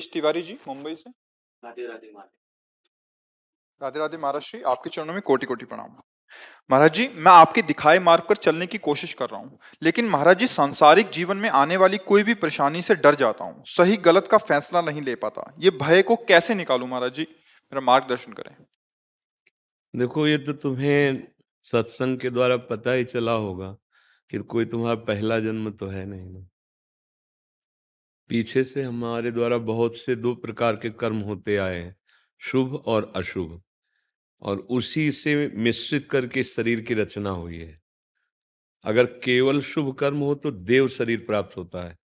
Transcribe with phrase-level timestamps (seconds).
[0.00, 1.10] अखिलेश तिवारी जी मुंबई से।
[1.62, 2.30] राधे राधे महाराज
[3.80, 5.96] राधे राधे महाराज श्री आपके चरणों में कोटि कोटि प्रणाम।
[6.70, 10.38] महाराज जी मैं आपके दिखाए मार्ग पर चलने की कोशिश कर रहा हूँ लेकिन महाराज
[10.38, 14.28] जी सांसारिक जीवन में आने वाली कोई भी परेशानी से डर जाता हूँ सही गलत
[14.30, 17.22] का फैसला नहीं ले पाता ये भय को कैसे निकालू महाराज जी?
[17.22, 18.54] मेरा मार्गदर्शन करें।
[19.94, 21.22] देखो ये तो तुम्हें
[21.64, 23.76] सत्संग के द्वारा पता ही चला होगा
[24.30, 26.46] कि कोई तुम्हारा पहला जन्म तो है नहीं ना।
[28.30, 31.96] पीछे से हमारे द्वारा बहुत से दो प्रकार के कर्म होते आए हैं,
[32.38, 33.62] शुभ और अशुभ।
[34.42, 37.80] और उसी से मिश्रित करके शरीर की रचना हुई है।
[38.84, 41.98] अगर केवल शुभ कर्म हो तो देव शरीर प्राप्त होता है।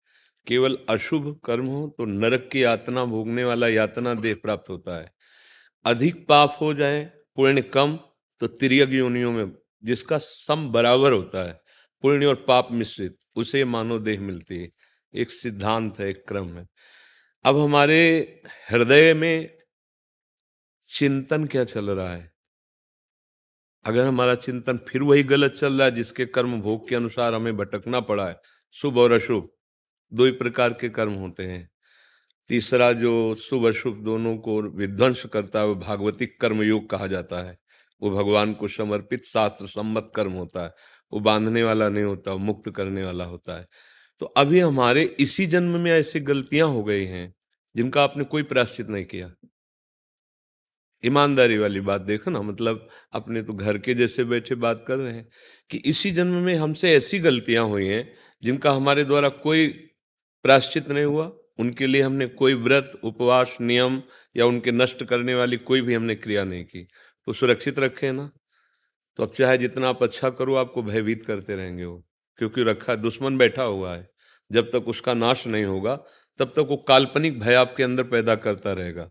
[0.47, 5.13] केवल अशुभ कर्म हो तो नरक की यातना भोगने वाला यातना देह प्राप्त होता है।
[5.85, 7.05] अधिक पाप हो जाए,
[7.37, 7.99] पुण्य कम
[8.41, 9.53] तो तिरक योनियों में,
[9.85, 11.61] जिसका सम बराबर होता है,
[12.03, 14.71] पुण्य और पाप मिश्रित, उसे मानव देह मिलती है।
[15.15, 16.67] एक सिद्धांत है, एक क्रम है।
[17.45, 18.19] अब हमारे
[18.71, 19.59] हृदय में
[20.89, 22.33] चिंतन क्या चल रहा है?
[23.85, 27.57] अगर हमारा चिंतन फिर वही गलत चल रहा है, जिसके कर्म भोग के अनुसार हमें
[27.57, 28.37] भटकना पड़ा है,
[28.73, 29.49] शुभ और अशुभ,
[30.15, 31.71] दो ही प्रकार के कर्म होते हैं।
[32.49, 37.39] तीसरा जो शुभ, अशुभ दोनों को विध्वंस करता है, वो भागवतिक कर्म योग कहा जाता
[37.39, 37.59] है।
[38.03, 40.75] वो भगवान को समर्पित शास्त्र सम्मत कर्म होता है।
[41.13, 43.67] वो बांधने वाला नहीं होता मुक्त करने वाला होता है।
[44.23, 47.35] तो अभी हमारे इसी जन्म में ऐसी गलतियाँ हो गई हैं,
[47.77, 49.33] जिनका आपने कोई प्राश्चित नहीं किया।
[51.05, 55.13] ईमानदारी वाली बात देखो ना मतलब अपने तो घर के जैसे बैठे बात कर रहे
[55.13, 55.29] हैं
[55.71, 59.69] कि इसी जन्म में हमसे ऐसी गलतियाँ हुई हैं, जिनका हमारे द्वारा कोई
[60.43, 64.03] प्राश्चित नहीं हुआ, उनके लिए हमने कोई व्रत, उपवास, नियम
[64.37, 66.89] या उनके नष्ट करने वाली कोई भी हमने क्रिया नहीं की।
[67.27, 68.31] तो सुरक्षित रखे ना।
[69.17, 72.07] तो अब चाहे जितना आप अच्छा करो, आपको भयभीत करते रहेंगे वो,
[72.37, 74.12] क्योंकि रखा, दुश्मन बैठा हुआ है।
[74.53, 75.97] जब तक उसका नाश नहीं होगा,
[76.39, 79.09] तब तक वो काल्पनिक भय आपके अंदर पैदा करता रहेगा।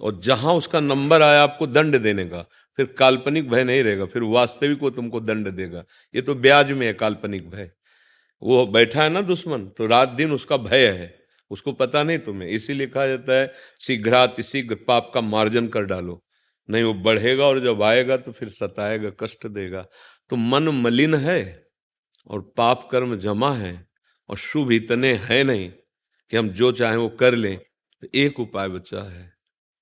[0.00, 2.42] और जहाँ उसका नंबर आया आपको दंड देने का,
[2.78, 5.84] फिर काल्पनिक भय नहीं रहेगा, फिर वास्तविक वो तुमको दंड देगा।
[6.14, 7.70] ये तो ब्याज में है काल्पनिक भय।
[8.42, 11.14] वो बैठा है ना दुश्मन तो रात दिन उसका भय है।
[11.50, 16.22] उसको पता नहीं तुम्हें, इसीलिए कहा जाता है, शीघ्रात शीघ्र पाप का मार्जन कर डालो।
[16.68, 19.86] नहीं, वो बढ़ेगा और जब आएगा तो फिर सताएगा, कष्ट देगा।
[20.30, 21.66] तो मन मलिन है
[22.26, 23.91] और पाप कर्म जमा है।
[24.30, 25.70] और शुभ इतने हैं नहीं
[26.32, 27.56] कि हम जो चाहें वो कर लें।
[28.02, 29.32] तो एक उपाय बचा है,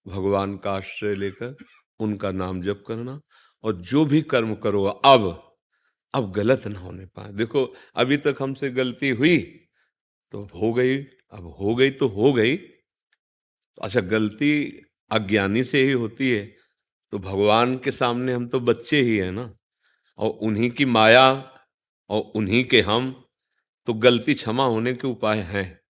[0.06, 1.56] भगवान का आश्रय लेकर
[2.00, 3.20] उनका नाम जप करना
[3.64, 5.26] और जो भी कर्म करो अब
[6.14, 7.64] अब गलत ना होने पाए। देखो,
[7.96, 9.38] अभी तक हमसे गलती हुई
[10.32, 10.96] तो हो गई,
[11.32, 12.56] अब हो गई तो हो गई।
[13.78, 14.52] अच्छा गलती
[15.10, 16.44] अज्ञानी से ही होती है
[17.12, 19.50] तो भगवान के सामने हम तो बच्चे ही हैं ना।
[20.18, 21.30] और उन्हीं की माया
[22.10, 23.14] और उन्हीं के हम
[23.86, 25.80] तो गलती क्षमा होने के उपाय हैं।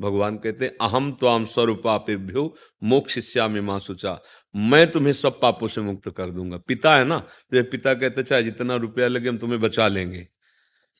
[0.00, 2.44] भगवान कहते हैं अहम तो आम स्वरूपापेभ्यो
[2.82, 4.18] मोक्ष में माँ सुचा
[4.54, 7.18] मैं तुम्हें सब पापों से मुक्त कर दूँगा। पिता है ना?
[7.18, 10.26] तो पिता कहते चाहे जितना रुपया लगे, हम तुम्हें बचा लेंगे।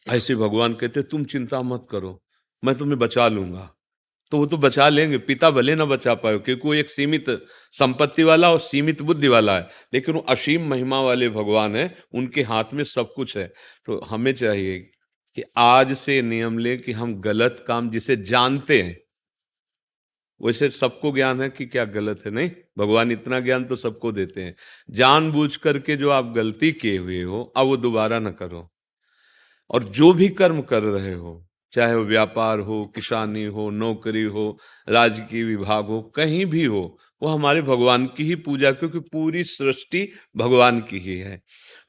[0.07, 2.23] ऐसे भगवान कहते तुम चिंता मत करो,
[2.63, 3.71] मैं तुम्हें बचा लूँगा।
[4.33, 7.25] तो वो तो बचा लेंगे। पिता भले ना बचा पाए, क्योंकि वो एक सीमित
[7.73, 12.43] संपत्ति वाला और सीमित बुद्धि वाला है। लेकिन वो असीम महिमा वाले भगवान है, उनके
[12.43, 13.53] हाथ में सब कुछ है।
[13.87, 14.79] तो हमें चाहिए
[15.37, 18.97] कि आज से नियम ले कि हम गलत काम जिसे जानते हैं,
[20.41, 24.43] वैसे सबको ज्ञान है कि क्या गलत है। नहीं, भगवान इतना ज्ञान तो सबको देते
[24.43, 24.55] हैं।
[24.91, 28.69] जानबूझ करके जो आप गलती किए हुए हो, अब वो दोबारा ना करो।
[29.71, 34.59] और जो भी कर्म कर रहे हो, चाहे वो व्यापार हो, किसानी हो, नौकरी हो,
[34.89, 40.09] राजकीय विभाग हो, कहीं भी हो, वो हमारे भगवान की ही पूजा, क्योंकि पूरी सृष्टि
[40.37, 41.41] भगवान की ही है।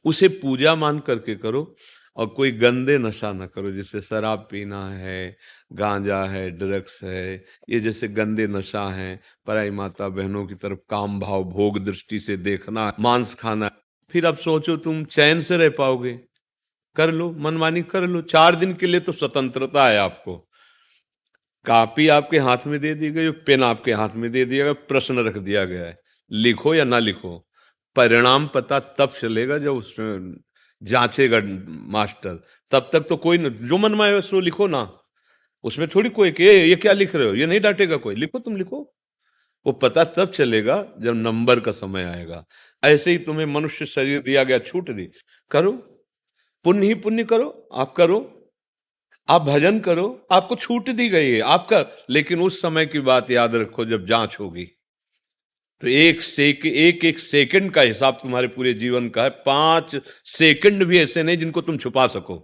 [0.05, 1.75] उसे पूजा मान करके करो।
[2.15, 5.37] और कोई गंदे नशा ना करो, जैसे शराब पीना है,
[5.73, 11.19] गांजा है, ड्रग्स है, ये जैसे गंदे नशा है, पराई माता बहनों की तरफ़ काम
[11.19, 13.71] भाव, भोग दृष्टि से देखना, मांस खाना।
[14.11, 16.19] फिर अब सोचो तुम चैन से रह पाओगे।
[16.95, 20.49] कर लो, मनमानी कर लो। चार दिन के लिए तो स्वतंत्रता है आपको।
[21.65, 25.19] कापी आपके हाथ में दे दी गई पेन आपके हाथ में दे दिया गया, प्रश्न
[25.19, 25.99] रख दिया गया है।
[26.31, 27.47] लिखो या ना लिखो,
[27.95, 30.37] परिणाम पता तब चलेगा जब उसमें
[30.83, 31.41] जांचेगा
[31.91, 34.97] मास्टर। तब तक तो कोई जो मन में आए लिखो ना।
[35.63, 37.35] उसमें थोड़ी कोई कि ये क्या लिख रहे हो?
[37.35, 38.15] ये नहीं डांटेगा कोई?
[38.15, 38.95] लिखो, तुम लिखो।
[39.65, 42.45] वो पता तब चलेगा जब नंबर का समय आएगा।
[42.83, 45.09] ऐसे ही तुम्हें मनुष्य शरीर दिया गया, छूट दी।
[45.51, 45.71] करो।
[46.63, 48.37] पुण्य ही पुण्य करो, आप करो।
[49.29, 53.55] आप भजन करो, आपको छूट दी गई है, आपका। लेकिन उस समय की बात याद
[53.55, 54.80] रखो जब जाँच होगी।
[55.81, 59.95] तो एक सेक, एक एक सेकंड का हिसाब तुम्हारे पूरे जीवन का है। पाँच
[60.27, 62.35] सेकंड भी ऐसे नहीं जिनको तुम छुपा सको।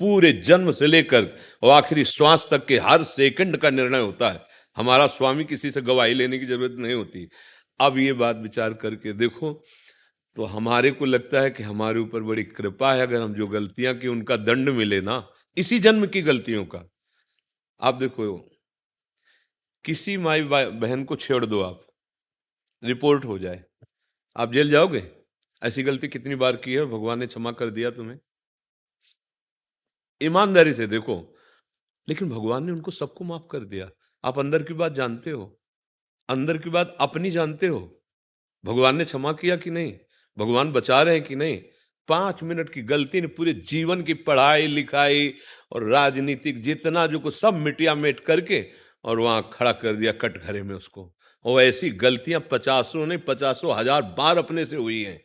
[0.00, 1.26] पूरे जन्म से लेकर
[1.62, 4.40] और आखिरी श्वास तक के हर सेकंड का निर्णय होता है।
[4.76, 7.28] हमारा स्वामी किसी से गवाही लेने की ज़रूरत नहीं होती।
[7.80, 9.52] अब ये बात विचार करके देखो
[10.36, 13.94] तो हमारे को लगता है कि हमारे ऊपर बड़ी कृपा है, अगर हम जो गलतियाँ
[13.94, 15.26] की उनका दंड मिले ना,
[15.56, 16.88] इसी जन्म की गलतियों का।
[17.80, 18.36] आप देखो,
[19.84, 21.80] किसी माई बहन को छेड़ दो आप।
[22.84, 23.64] रिपोर्ट हो जाए।
[24.36, 25.10] आप जेल जाओगे?
[25.62, 26.84] ऐसी गलती कितनी बार की है?
[26.84, 28.18] भगवान ने क्षमा कर दिया तुम्हें।
[30.22, 31.36] ईमानदारी से देखो।
[32.08, 33.90] लेकिन भगवान ने उनको सबको माफ़ कर दिया।
[34.24, 35.60] आप अंदर की बात जानते हो।
[36.28, 38.02] अंदर की बात अपनी जानते हो।
[38.64, 39.98] भगवान ने क्षमा किया कि नहीं?
[40.38, 41.62] भगवान बचा रहे हैं कि नहीं?
[42.08, 45.34] पाँच मिनट की गलती ने पूरे जीवन की पढ़ाई, लिखाई
[45.72, 48.70] और राजनीतिक जितना जो कुछ सब मिटिया मेट करके
[49.04, 54.02] और वहाँ खड़ा कर दिया कटघरे में उसको। और ऐसी गलतियाँ पचासों ने पचासों हज़ार
[54.18, 55.20] बार अपने से हुई हैं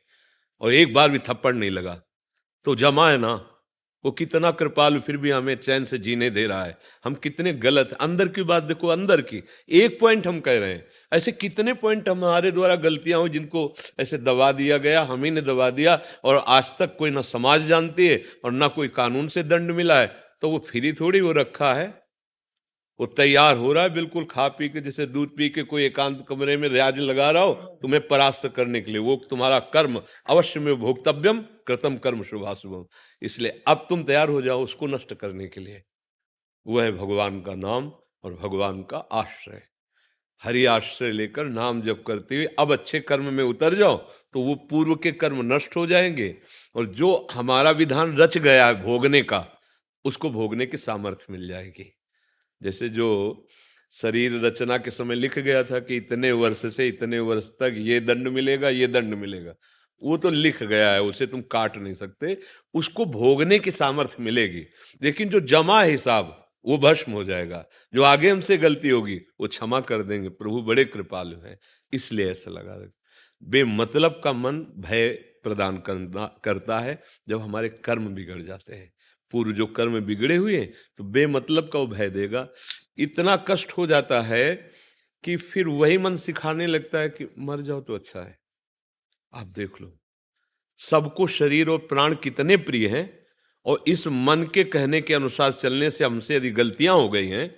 [0.61, 2.01] और एक बार भी थप्पड़ नहीं लगा।
[2.65, 3.33] तो जमा है ना,
[4.05, 7.91] वो कितना कृपालु फिर भी हमें चैन से जीने दे रहा है। हम कितने गलत,
[7.93, 9.41] अंदर की बात देखो, अंदर की।
[9.71, 14.17] एक पॉइंट हम कह रहे हैं। ऐसे कितने पॉइंट हमारे द्वारा गलतियाँ हुई जिनको ऐसे
[14.19, 18.07] दबा दिया गया, हम ही ने दबा दिया और आज तक कोई ना समाज जानती
[18.07, 20.07] है और ना कोई कानून से दंड मिला है
[20.41, 21.87] तो वो फिर थोड़ी वो रखा है।
[22.99, 26.25] वो तैयार हो रहा है बिल्कुल खा पी के, जैसे दूध पी के कोई एकांत
[26.29, 30.59] कमरे में रियाज लगा रहा हो, तुम्हें परास्त करने के लिए। वो तुम्हारा कर्म, अवश्य
[30.59, 32.85] में भोक्तव्यम, कृतम कर्म शुभाशुभम।
[33.21, 35.83] इसलिए अब तुम तैयार हो जाओ उसको नष्ट करने के लिए।
[36.65, 37.91] वह है भगवान का नाम
[38.23, 39.61] और भगवान का आश्रय।
[40.41, 43.97] हरि आश्रय लेकर नाम जप करते हुए अब अच्छे कर्म में उतर जाओ
[44.33, 46.35] तो वो पूर्व के कर्म नष्ट हो जाएँगे।
[46.75, 49.45] और जो हमारा विधान रच गया है भोगने का,
[50.05, 51.93] उसको भोगने की सामर्थ्य मिल जाएगी।
[52.63, 53.43] जैसे जो
[53.91, 57.99] शरीर रचना के समय लिख गया था कि इतने वर्ष से इतने वर्ष तक ये
[57.99, 59.53] दंड मिलेगा, ये दंड मिलेगा।
[60.03, 62.41] वो तो लिख गया है, उसे तुम काट नहीं सकते।
[62.73, 64.65] उसको भोगने की सामर्थ्य मिलेगी।
[65.03, 69.79] लेकिन जो जमा हिसाब, वो भस्म हो जाएगा। जो आगे हमसे गलती होगी, वो क्षमा
[69.79, 71.59] कर देंगे। प्रभु बड़े कृपालु हैं,
[71.93, 72.91] इसलिए ऐसा लगा
[73.43, 75.09] बेमतलब का मन भय
[75.43, 78.93] प्रदान करना, करता है, जब हमारे कर्म बिगड़ जाते हैं।
[79.33, 80.65] पूर्व जो कर्म बिगड़े हुए
[80.97, 82.47] तो बेमतलब का भय देगा।
[82.97, 84.53] इतना कष्ट हो जाता है
[85.23, 88.37] कि फिर वही मन सिखाने लगता है कि मर जाओ तो अच्छा है।
[89.33, 89.91] आप देख लो,
[90.79, 93.09] सबको शरीर और प्राण कितने प्रिय हैं
[93.65, 97.49] और इस मन के कहने के अनुसार चलने से हमसे यदि गलतियाँ हो गई हैं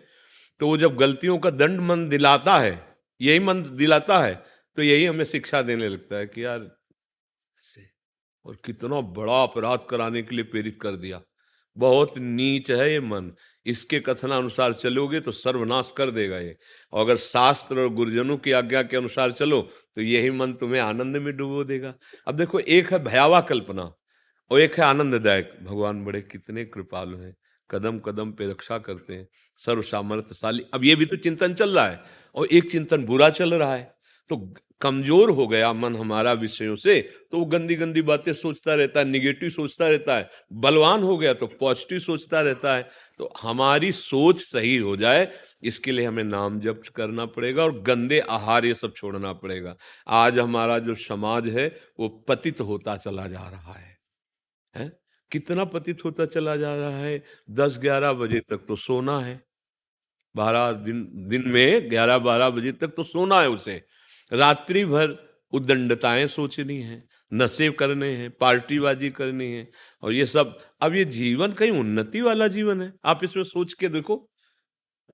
[0.62, 2.74] तो वो जब गलतियों का दंड मन दिलाता है,
[3.22, 4.34] यही मन दिलाता है
[4.78, 6.70] तो यही हमें शिक्षा देने लगता है कि यार
[8.46, 11.22] और कितना बड़ा अपराध कराने के लिए प्रेरित कर दिया।
[11.80, 13.32] बहुत नीच है ये मन।
[13.66, 16.56] इसके कथनानुसार चलोगे तो सर्वनाश कर देगा ये।
[16.94, 19.62] और अगर शास्त्र और गुरुजनों की आज्ञा के अनुसार चलो
[19.96, 21.94] तो यही मन तुम्हें आनंद में डुबो देगा।
[22.28, 23.92] अब देखो, एक है भयावा कल्पना
[24.52, 27.36] और एक है आनंददायक। भगवान बड़े कितने कृपालु हैं।
[27.70, 29.28] कदम कदम पे रक्षा करते हैं।
[29.60, 32.02] सर्व सामर्थ्यशाली अब ये भी तो चिंतन चल रहा है
[32.36, 33.84] और एक चिंतन बुरा चल रहा है।
[34.30, 34.36] तो
[34.82, 37.00] कमज़ोर हो गया मन हमारा विषयों से
[37.32, 41.34] तो वो गंदी गंदी बातें सोचता रहता है निगेटिव सोचता रहता है, बलवान हो गया
[41.34, 42.88] तो पॉजिटिव सोचता रहता है।
[43.20, 45.28] तो हमारी सोच सही हो जाए,
[45.64, 49.76] इसके लिए हमें नाम जप करना पड़ेगा और गंदे आहार ये सब छोड़ना पड़ेगा।
[50.08, 51.68] आज हमारा जो समाज है,
[52.00, 53.98] वो पतित होता चला जा रहा है।
[54.76, 54.92] है?
[55.32, 57.24] कितना पतित होता चला जा रहा है?
[57.52, 59.40] दस ग्यारह बजे तक तो सोना है।
[60.36, 63.82] बारह दिन दिन में ग्यारह बारह बजे तक तो सोना है उसे।
[64.32, 65.18] रात्रि भर
[65.54, 69.70] उदंडताएँ सोचनी है, नशे करने हैं, पार्टीबाजी करनी है,
[70.04, 73.90] और ये सब, अब ये जीवन कहीं उन्नति वाला जीवन है। आप इसमें सोच के
[73.90, 74.30] देखो,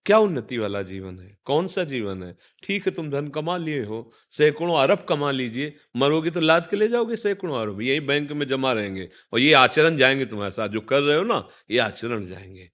[0.06, 1.38] क्या उन्नति वाला जीवन है?
[1.46, 2.36] कौन सा जीवन है?
[2.64, 6.78] ठीक है, तुम धन कमा लिए हो, सैकड़ों अरब कमा लीजिए, मरोगे तो लाद के
[6.78, 10.70] ले जाओगे सैकड़ों अरब। यही बैंक में जमा रहेंगे, और ये आचरण जाएँगे तुम्हारे साथ।
[10.70, 12.70] जो कर रहे हो ना, ये आचरण जाएँगे।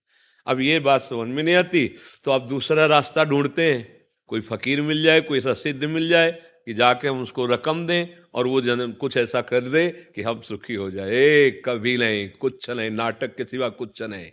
[0.48, 1.88] अब ये बात समझ में नहीं आती
[2.24, 4.00] तो आप दूसरा रास्ता ढूंढते हैं।
[4.32, 6.32] कोई फकीर मिल जाए, कोई ऐसा सिद्ध मिल जाए
[6.66, 10.42] कि जाके हम उसको रकम दें और वो जन, कुछ ऐसा कर दे कि हम
[10.42, 14.30] सुखी हो जाए। कभी नहीं, कुछ नहीं, नाटक के सिवा कुछ नहीं।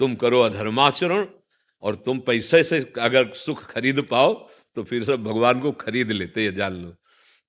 [0.00, 1.26] तुम करो अधर्माचरण
[1.82, 4.32] और तुम पैसे से अगर सुख खरीद पाओ
[4.76, 6.94] तो फिर सब भगवान को खरीद लेते हैं, जान लो।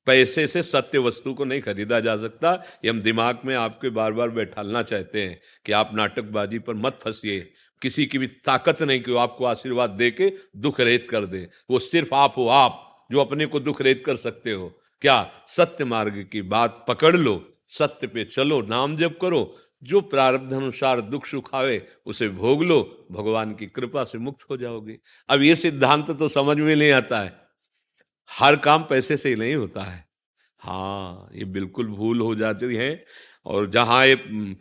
[0.08, 2.52] पैसे से सत्य वस्तु को नहीं खरीदा जा सकता।
[2.86, 7.00] ये हम दिमाग में आपके बार बार बैठालना चाहते हैं कि आप नाटकबाजी पर मत
[7.02, 7.40] फंसिए।
[7.82, 11.50] किसी की भी ताकत नहीं कि वो आपको आशीर्वाद दे के दुख रहित कर दे।
[11.70, 15.86] वो सिर्फ़ आप हो, आप जो अपने को दुख रहित कर सकते हो। क्या सत्य
[15.86, 21.26] मार्ग की बात पकड़ लो, सत्य पे चलो, नाम जप करो, जो प्रारब्ध अनुसार दुख
[21.26, 26.12] सुख आवे, उसे भोग लो, भगवान की कृपा से मुक्त हो जाओगे। अब ये सिद्धांत
[26.12, 27.40] तो समझ में नहीं आता है।
[28.40, 30.06] हर काम पैसे से ही नहीं होता है।
[30.60, 33.06] हाँ ये बिल्कुल भूल हो जाती है।
[33.46, 34.16] और जहाँ ये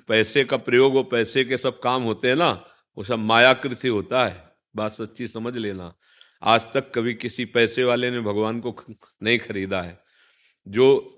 [0.09, 2.65] पैसे का प्रयोग हो पैसे के सब काम होते हैं ना
[2.99, 5.95] वो सब मायाकृति होता है। बात सच्ची समझ लेना।
[6.43, 8.85] आज तक कभी किसी पैसे वाले ने भगवान को
[9.23, 10.03] नहीं खरीदा है।
[10.69, 11.13] जो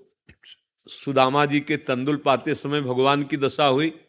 [0.87, 3.99] सुदामा जी के तंदुल पाते समय भगवान की दशा हुई,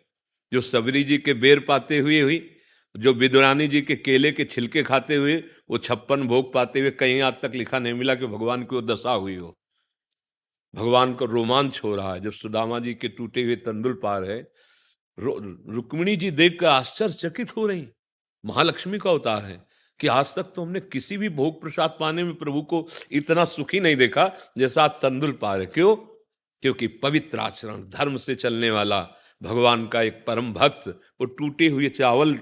[0.52, 2.56] जो सबरी जी के बेर पाते हुए हुई,
[2.96, 7.20] जो विदुरानी जी के केले के छिलके खाते हुए, वो छप्पन भोग पाते हुए कहीं
[7.20, 9.58] आज तक लिखा नहीं मिला कि भगवान की वो दशा हुई हो।
[10.74, 14.42] भगवान को रोमांच हो रहा है। जब सुदामा जी के टूटे हुए तंदुल पा रहे
[15.20, 17.86] रुक्मिणी जी देखकर आश्चर्यचकित हो रही।
[18.44, 19.66] महालक्ष्मी का अवतार है
[20.00, 23.80] कि आज तक तो हमने किसी भी भोग प्रसाद पाने में प्रभु को इतना सुखी
[23.80, 25.96] नहीं देखा, जैसा तंदुल पा रहे। क्यों?
[26.62, 29.00] क्योंकि पवित्र आचरण, धर्म से चलने वाला,
[29.42, 32.38] भगवान का एक परम भक्त, वो टूटे हुए चावल,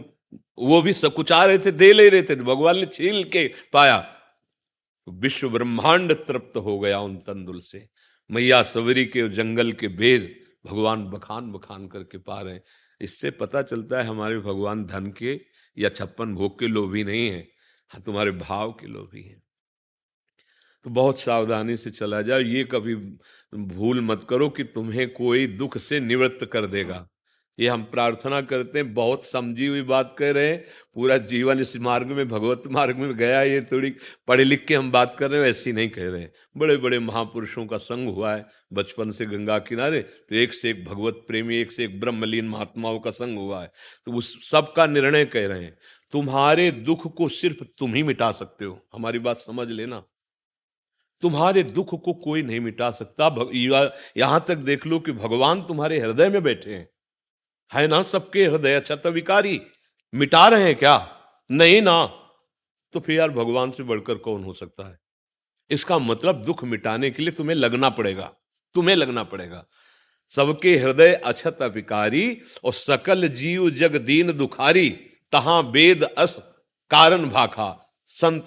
[0.58, 5.12] वो भी सकुचा रहे थे, दे ले रहे थे भगवान ने छील के पाया। तो
[5.12, 7.88] विश्व ब्रह्मांड तृप्त हो गया उन तंदुल से।
[8.30, 12.62] मैया सवरी के जंगल के बेर भगवान बखान बखान करके पा रहे हैं।
[13.00, 15.40] इससे पता चलता है हमारे भगवान धन के
[15.76, 17.46] या छप्पन भोग के लोभी नहीं है
[17.90, 19.42] हाँ तुम्हारे भाव के लोभी हैं।
[20.84, 22.94] तो बहुत सावधानी से चला जाओ, ये कभी
[23.52, 27.06] भूल मत करो कि तुम्हें कोई दुख से निवृत्त कर देगा।
[27.58, 31.76] ये हम प्रार्थना करते हैं, बहुत समझी हुई बात कह रहे हैं। पूरा जीवन इस
[31.78, 33.90] मार्ग में, भगवत मार्ग में गया ये थोड़ी
[34.28, 36.98] पढ़े लिख के हम बात कर रहे हैं ऐसी नहीं कह रहे हैं। बड़े बड़े
[36.98, 41.56] महापुरुषों का संग हुआ है, बचपन से गंगा किनारे तो एक से एक भगवत प्रेमी,
[41.56, 43.70] एक से एक ब्रह्मलीन महात्माओं का संग हुआ है।
[44.06, 45.76] तो उस सब का निर्णय कह रहे हैं,
[46.12, 50.02] तुम्हारे दुख को सिर्फ़ तुम ही मिटा सकते हो। हमारी बात समझ लेना।
[51.22, 53.26] तुम्हारे दुख को कोई नहीं मिटा सकता।
[54.16, 56.88] यहाँ तक देख लो कि भगवान तुम्हारे हृदय में बैठे हैं।
[57.72, 59.60] है ना सबके हृदय छत विकारी,
[60.14, 60.96] मिटा रहे हैं क्या?
[61.50, 62.04] नहीं ना।
[62.92, 64.98] तो फिर यार भगवान से बढ़कर कौन हो सकता है?
[65.70, 68.32] इसका मतलब दुख मिटाने के लिए तुम्हें लगना पड़ेगा,
[68.74, 69.64] तुम्हें लगना पड़ेगा।
[70.32, 74.90] सबके हृदय अछत विकारी, और सकल जीव जग दीन दुखारी,
[75.32, 76.36] तहा वेद अस,
[76.90, 78.44] कारण भाखा, संत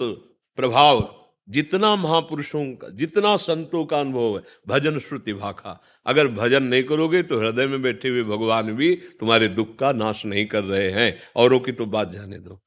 [0.58, 6.84] प्रभाव। जितना महापुरुषों का, जितना संतों का अनुभव है, भजन श्रुति भाखा। अगर भजन नहीं
[6.84, 10.92] करोगे तो हृदय में बैठे हुए भगवान भी तुम्हारे दुख का नाश नहीं कर रहे
[10.92, 12.62] हैं। औरों की तो बात जाने दो।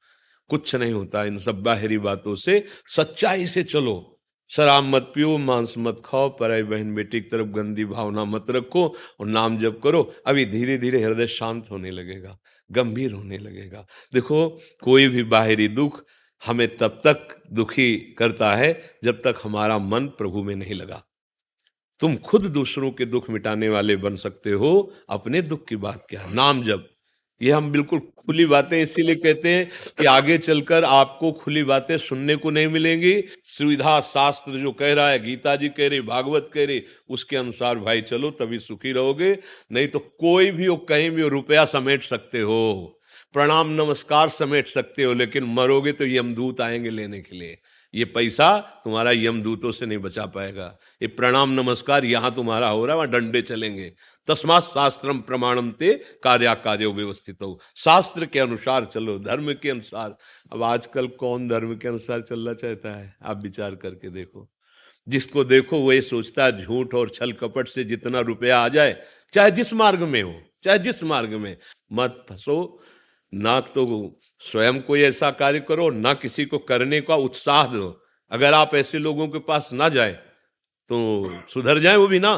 [0.49, 4.11] कुछ नहीं होता इन सब बाहरी बातों से। सच्चाई से चलो।
[4.49, 8.95] शराब मत पियो, मांस मत खाओ, पराई बहन बेटी की तरफ़ गंदी भावना मत रखो
[9.19, 12.37] और नाम जप करो। अभी धीरे धीरे हृदय शांत होने लगेगा,
[12.71, 14.49] गंभीर होने लगेगा। देखो,
[14.83, 16.03] कोई भी बाहरी दुख
[16.45, 21.03] हमें तब तक दुखी करता है जब तक हमारा मन प्रभु में नहीं लगा।
[21.99, 26.25] तुम खुद दूसरों के दुख मिटाने वाले बन सकते हो, अपने दुख की बात क्या?
[26.25, 26.87] नाम जब
[27.41, 32.35] ये हम बिल्कुल खुली बातें इसीलिए कहते हैं कि आगे चलकर आपको खुली बातें सुनने
[32.35, 36.65] को नहीं मिलेंगी। सुविधा शास्त्र जो कह रहा है, गीता जी कह रही, भागवत कह
[36.65, 39.37] रही, उसके अनुसार भाई चलो, तभी सुखी रहोगे।
[39.71, 42.94] नहीं तो कोई भी हो, कहीं भी रुपया समेट सकते हो।
[43.35, 47.57] प्रणाम नमस्कार समेट सकते हो, लेकिन मरोगे तो यमदूत आएँगे लेने के लिए।
[47.95, 52.95] ये पैसा तुम्हारा यमदूतों से नहीं बचा पाएगा। ये प्रणाम नमस्कार यहाँ तुम्हारा हो रहा
[52.95, 53.93] है, वहाँ डंडे चलेंगे।
[54.27, 60.17] तस्मात शास्त्रम प्रमाणम ते कार्या कार्यो व्यवस्थित। हो शास्त्र के अनुसार चलो, धर्म के अनुसार।
[60.53, 63.15] अब आजकल कौन धर्म के अनुसार चलना चाहता है?
[63.23, 64.51] आप विचार करके देखो।
[65.09, 69.01] जिसको देखो, वो ये सोचता है, झूठ और छल कपट से जितना रुपया आ जाए,
[69.33, 71.57] चाहे जिस मार्ग में हो, चाहे जिस मार्ग में।
[71.93, 72.83] मत फंसो।
[73.35, 73.85] ना तो
[74.41, 77.87] स्वयं कोई ऐसा कार्य करो, ना किसी को करने का उत्साह दो।
[78.31, 80.11] अगर आप ऐसे लोगों के पास ना जाए
[80.89, 80.97] तो
[81.49, 82.35] सुधर जाए वो भी ना।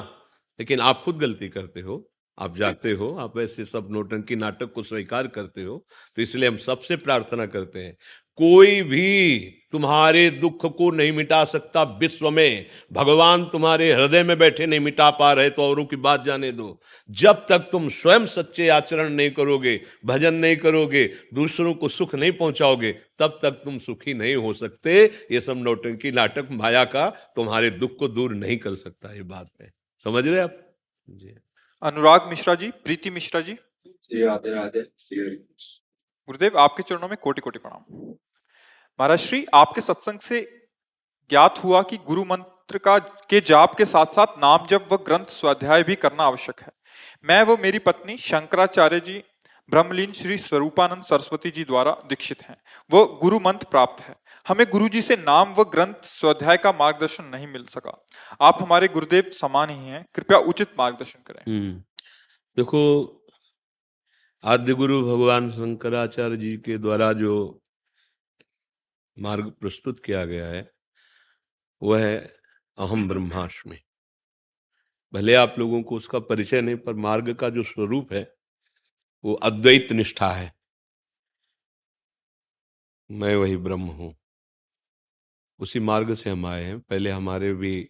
[0.59, 4.83] लेकिन आप खुद गलती करते हो, आप जाते हो, आप ऐसे सब नोटंकी नाटक को
[4.83, 5.85] स्वीकार करते हो
[6.15, 7.95] तो इसलिए हम सबसे प्रार्थना करते हैं
[8.37, 14.65] कोई भी तुम्हारे दुख को नहीं मिटा सकता विश्व में। भगवान तुम्हारे हृदय में बैठे
[14.65, 16.79] नहीं मिटा पा रहे तो औरों की बात जाने दो।
[17.09, 22.31] जब तक तुम स्वयं सच्चे आचरण नहीं करोगे भजन नहीं करोगे दूसरों को सुख नहीं
[22.31, 27.69] पहुंचाओगे तब तक तुम सुखी नहीं हो सकते। ये सब नौटंकी नाटक माया का तुम्हारे
[27.69, 30.57] दुख को दूर नहीं कर सकता ये बात में समझ रहे आप?
[31.09, 31.35] जी।
[31.81, 33.57] अनुराग मिश्रा जी प्रीति मिश्रा जी।
[36.29, 38.15] गुरुदेव आपके चरणों में कोटि कोटि प्रणाम।
[38.99, 40.67] महाराज, श्री आपके सत्संग से
[41.29, 45.25] ज्ञात हुआ कि गुरु मंत्र का, के जाप के साथ साथ नाम जप व ग्रंथ
[45.25, 46.69] स्वाध्याय भी करना आवश्यक है।
[47.25, 49.23] मैं वो मेरी पत्नी शंकराचार्य जी
[49.69, 52.57] ब्रह्मलीन श्री स्वरूपानंद सरस्वती जी द्वारा दीक्षित हैं।
[52.91, 54.15] वो गुरु मंत्र प्राप्त है।
[54.47, 58.05] हमें गुरु जी से नाम व ग्रंथ स्वाध्याय का मार्गदर्शन नहीं मिल सका।
[58.41, 61.79] आप हमारे गुरुदेव समान ही हैं। कृपया उचित मार्गदर्शन करें। हम्म।
[62.57, 63.13] देखो,
[64.43, 67.61] आद्य गुरु भगवान शंकराचार्य जी के द्वारा जो
[69.19, 70.71] मार्ग प्रस्तुत किया गया है,
[71.83, 72.17] वह है
[72.77, 73.77] अहम ब्रह्माष्टमी।
[75.13, 78.35] भले आप लोगों को उसका परिचय नहीं, पर मार्ग का जो स्वरूप है,
[79.25, 80.55] वो अद्वैत निष्ठा है।
[83.11, 84.15] मैं वही ब्रह्म हूँ।
[85.59, 87.89] उसी मार्ग से हम आए हैं। पहले हमारे भी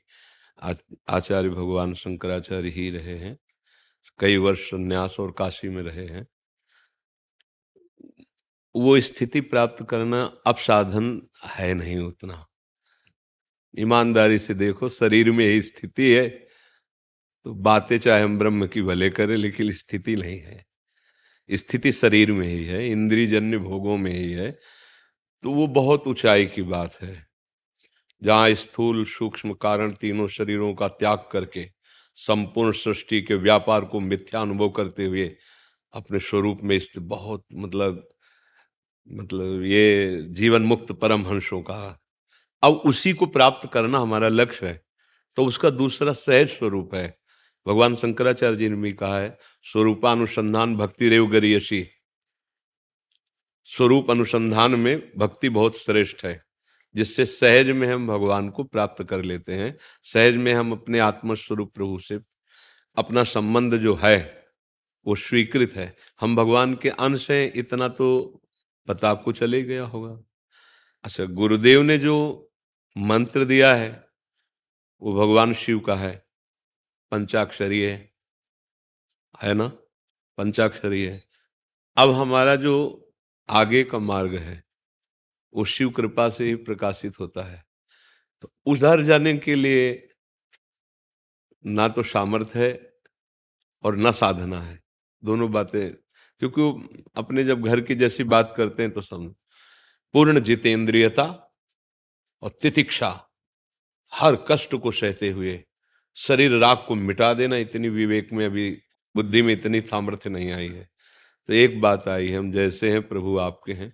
[1.10, 3.38] आचार्य भगवान शंकराचार्य ही रहे हैं।
[4.19, 6.27] कई वर्ष न्यास और काशी में रहे हैं।
[8.75, 12.45] वो स्थिति प्राप्त करना अब साधन है नहीं उतना।
[13.74, 16.27] ईमानदारी से देखो, शरीर में यही स्थिति है
[17.45, 20.65] तो बातें चाहे हम ब्रह्म की भले करें, लेकिन स्थिति नहीं है।
[21.50, 24.51] स्थिति शरीर में ही है इंद्रिय जन्य भोगों में ही है
[25.43, 27.15] तो वो बहुत ऊंचाई की बात है।
[28.21, 31.65] जहाँ स्थूल, सूक्ष्म कारण तीनों शरीरों का त्याग करके,
[32.17, 35.27] संपूर्ण सृष्टि के व्यापार को मिथ्या अनुभव करते हुए
[35.93, 38.07] अपने स्वरूप में इस बहुत मतलब
[39.11, 42.03] मतलब ये जीवन मुक्त परम हंसों का।
[42.63, 44.85] अब उसी को प्राप्त करना हमारा लक्ष्य है।
[45.35, 47.17] तो उसका दूसरा सहज स्वरूप है।
[47.67, 51.87] भगवान शंकराचार्य जी ने भी कहा है, स्वरूपानुसंधान भक्ति रेव गरियसी।
[53.63, 56.43] स्वरूप अनुसंधान में भक्ति बहुत श्रेष्ठ है,
[56.95, 61.73] जिससे सहज में हम भगवान को प्राप्त कर लेते हैं। सहज में हम अपने आत्मस्वरूप
[61.75, 62.19] प्रभु से
[62.97, 64.45] अपना संबंध जो है,
[65.05, 68.39] वो स्वीकृत है। हम भगवान के अंश हैं, इतना तो
[68.88, 70.24] पता आपको चले गया होगा।
[71.03, 72.44] अच्छा गुरुदेव ने जो
[72.98, 74.10] मंत्र दिया है,
[75.01, 76.27] वो भगवान शिव का है।
[77.12, 78.15] पंचाक्षरी है।
[79.44, 79.67] है ना?
[80.38, 81.29] पंचाक्षरी है।
[81.98, 83.03] अब हमारा जो
[83.50, 84.63] आगे का मार्ग है,
[85.53, 87.65] वो शिव कृपा से ही प्रकाशित होता है।
[88.41, 90.10] तो उधर जाने के लिए
[91.65, 92.94] ना तो सामर्थ्य है
[93.84, 94.84] और ना साधना है।
[95.24, 96.06] दोनों बातें
[96.39, 99.32] क्योंकि वो अपने जब घर की जैसी बात करते हैं तो समझ
[100.13, 101.24] पूर्ण जितेंद्रियता
[102.44, 103.29] और तितिक्षा,
[104.13, 105.63] हर कष्ट को सहते हुए,
[106.15, 108.69] शरीर राग को मिटा देना इतनी विवेक में, अभी
[109.15, 110.89] बुद्धि में इतनी सामर्थ्य नहीं आई है।
[111.50, 113.93] तो एक बात आई है हम जैसे हैं, प्रभु आपके हैं,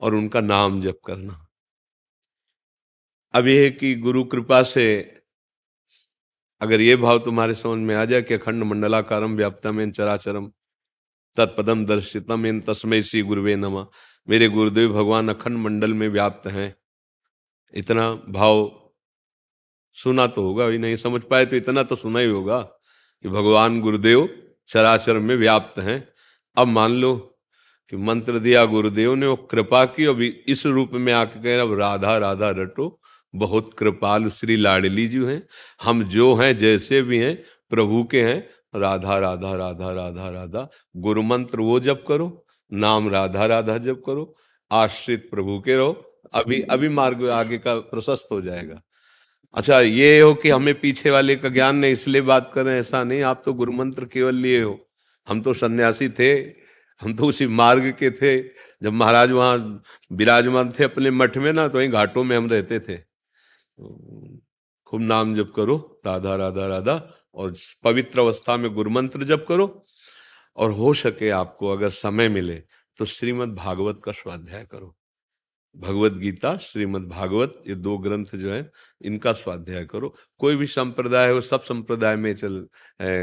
[0.00, 1.46] और उनका नाम जप करना।
[3.34, 4.86] अब यह है कि गुरु कृपा से
[6.60, 10.52] अगर ये भाव तुम्हारे समझ में आ जाए कि अखंड मंडलाकारम व्याप्तम इन चराचरम
[11.36, 13.86] तत्पदम दर्शितम इन तस्मय श्री गुरुवे नमा।
[14.28, 16.74] मेरे गुरुदेव, भगवान अखंड मंडल में व्याप्त हैं।
[17.74, 18.80] इतना भाव
[19.96, 22.60] सुना तो होगा भी नहीं समझ पाए तो इतना तो सुना ही होगा
[23.24, 24.28] कि भगवान गुरुदेव
[24.68, 26.08] चराचर में व्याप्त हैं।
[26.56, 27.14] अब मान लो
[27.92, 31.78] कि मंत्र दिया गुरुदेव ने, वो कृपा की अभी इस रूप में आके कह अब
[31.78, 33.00] राधा राधा रटो,
[33.34, 35.42] बहुत कृपाल श्री लाडली जी हैं।
[35.82, 37.36] हम जो हैं, जैसे भी हैं,
[37.70, 43.46] प्रभु के हैं राधा राधा राधा राधा राधा। गुरु मंत्र वो जप करो, नाम राधा
[43.46, 44.34] राधा जप करो,
[44.70, 45.92] आश्रित प्रभु के रहो।
[46.34, 48.80] अभी अभी मार्ग आगे का प्रशस्त हो जाएगा।
[49.54, 52.80] अच्छा ये हो कि हमें पीछे वाले का ज्ञान नहीं, इसलिए बात कर रहे हैं,
[52.80, 54.78] ऐसा नहीं, आप तो गुरु मंत्र केवल लिए हो।
[55.26, 56.32] हम तो सन्यासी थे,
[57.00, 58.38] हम तो उसी मार्ग के थे।
[58.82, 62.78] जब महाराज वहाँ विराजमान थे अपने मठ में ना तो वही घाटों में हम रहते
[62.80, 62.96] थे।
[64.86, 66.96] खूब नाम जप करो, राधा राधा राधा।
[67.34, 69.84] और पवित्र अवस्था में गुरु मंत्र जप करो,
[70.56, 72.62] और हो सके आपको अगर समय मिले
[72.98, 74.94] तो श्रीमद भागवत का स्वाध्याय करो।
[75.76, 78.70] भगवत गीता, श्रीमद भागवत, ये दो ग्रंथ जो है,
[79.00, 82.60] इनका स्वाध्याय करो। कोई भी संप्रदाय हो, सब संप्रदाय में चल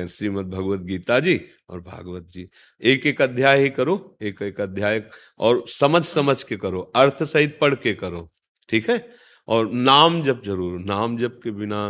[0.08, 2.47] श्रीमद भगवत गीता जी और भागवत जी।
[2.82, 5.04] एक एक अध्याय ही करो एक एक अध्याय,
[5.39, 8.30] और समझ समझ के करो, अर्थ सहित पढ़ के करो,
[8.69, 9.08] ठीक है?
[9.47, 11.89] और नाम जप ज़रूर, नाम जप के बिना,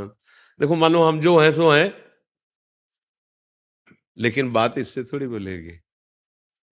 [0.60, 1.94] देखो मानो हम जो हैं, सो हैं
[4.22, 5.80] लेकिन बात इससे थोड़ी बोलेगी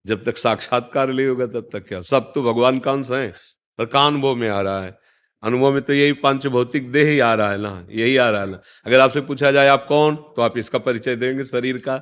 [0.06, 2.02] जब तक साक्षात्कार नहीं होगा, तब तक क्या?
[2.02, 3.34] सब तो भगवान का अंश है,
[3.80, 4.98] पर का अनुभव में आ रहा है।
[5.44, 7.88] अनुभव में तो यही पंच भौतिक देह ही आ रहा है ना?
[7.90, 8.60] यही आ रहा है ना?
[8.86, 10.16] अगर आपसे पूछा जाए, आप कौन?
[10.16, 11.96] तो आप इसका परिचय देंगे, शरीर का।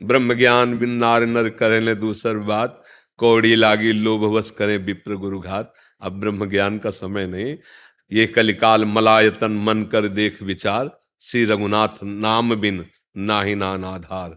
[0.00, 2.82] ब्रह्म ज्ञान, बिन नार नर करे दूसर बात।
[3.18, 7.56] कौड़ी लागी लोभ वश करे विप्र गुरुघात अब ब्रह्म ज्ञान का समय नहीं।
[8.12, 12.84] ये कलिकाल मलायतन मन कर देख विचार। श्री रघुनाथ नाम बिन
[13.18, 14.36] ना ही नान आधार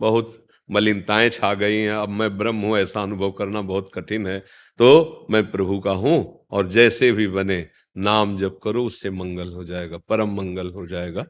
[0.00, 4.44] बहुत मलिनताएँ छा गई हैं। अब मैं ब्रह्म हूँ, ऐसा अनुभव करना बहुत कठिन है।
[4.78, 9.64] तो मैं प्रभु का हूँ और जैसे भी बने, नाम जप करो, उससे मंगल हो
[9.64, 11.26] जाएगा, परम मंगल हो जाएगा।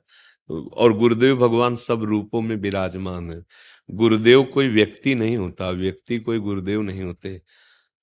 [0.76, 3.42] और गुरुदेव भगवान सब रूपों में विराजमान है।
[3.90, 7.42] गुरुदेव कोई व्यक्ति नहीं होता, व्यक्ति कोई गुरुदेव नहीं होते।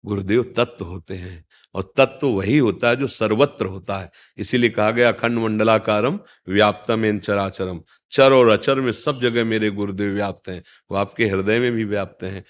[0.05, 4.91] गुरुदेव तत्व होते हैं। और तत्व वही होता है जो सर्वत्र होता है। इसीलिए कहा
[4.91, 10.49] गया, अखंड मंडलाकारम व्याप्तम एन चराचरम। चर और अचर में सब जगह मेरे गुरुदेव व्याप्त
[10.49, 12.45] हैं। वो आपके हृदय में भी व्याप्त हैं।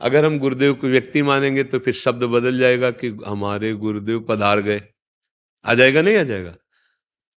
[0.00, 4.60] अगर हम गुरुदेव को व्यक्ति मानेंगे तो फिर शब्द बदल जाएगा कि हमारे गुरुदेव पधार
[4.60, 4.82] गए।
[5.64, 6.54] आ जाएगा नहीं आ जाएगा?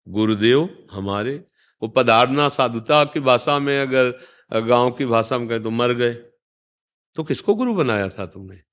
[0.08, 1.34] गुरुदेव हमारे,
[1.82, 4.14] वो पधारना साधुता की भाषा में अगर
[4.60, 6.14] गाँव की भाषा में कहे तो मर गए।
[7.16, 8.71] तो किसको गुरु बनाया था तुमने?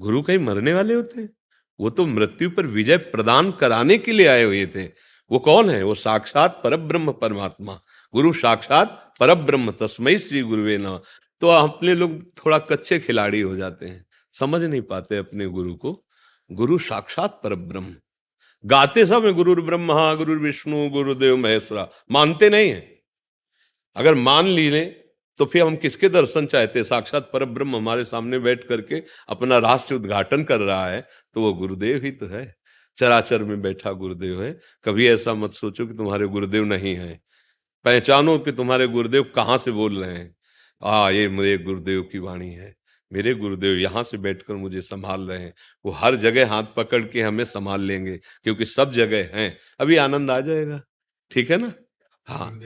[0.00, 1.20] गुरु कहीं मरने वाले होते?
[1.20, 1.28] हैं
[1.80, 4.84] वो तो मृत्यु पर विजय प्रदान कराने के लिए आए हुए थे।
[5.30, 5.82] वो कौन है?
[5.82, 7.80] वो साक्षात परब्रह्म परमात्मा।
[8.14, 11.00] गुरु साक्षात परब्रह्म तस्मय श्री गुरुवे न
[11.40, 16.06] तो अपने लोग थोड़ा कच्चे खिलाड़ी हो जाते हैं। समझ नहीं पाते अपने गुरु को।
[16.52, 17.96] गुरु साक्षात परब्रह्म।
[18.64, 23.02] गाते सब है गुरु ब्रह्मा गुरु विष्णु गुरुदेव महेश्वरा। मानते नहीं है।
[23.96, 25.05] अगर मान ली लें
[25.38, 26.84] तो फिर हम किसके दर्शन चाहते?
[26.84, 31.52] साक्षात पर ब्रह्म हमारे सामने बैठ करके अपना राष्ट्र उद्घाटन कर रहा है तो वो
[31.52, 32.54] गुरुदेव ही तो है।
[32.98, 37.20] चराचर में बैठा गुरुदेव है। कभी ऐसा मत सोचो कि तुम्हारे गुरुदेव नहीं है।
[37.84, 40.34] पहचानो कि तुम्हारे गुरुदेव कहाँ से बोल रहे हैं।
[40.82, 42.74] आ, ये मेरे गुरुदेव की वाणी है।
[43.12, 45.52] मेरे गुरुदेव यहाँ से बैठकर मुझे संभाल रहे हैं।
[45.84, 50.30] वो हर जगह हाथ पकड़ के हमें संभाल लेंगे, क्योंकि सब जगह हैं। अभी आनंद
[50.30, 50.82] आ जाएगा।
[51.30, 51.72] ठीक है ना?
[52.26, 52.60] हाँ।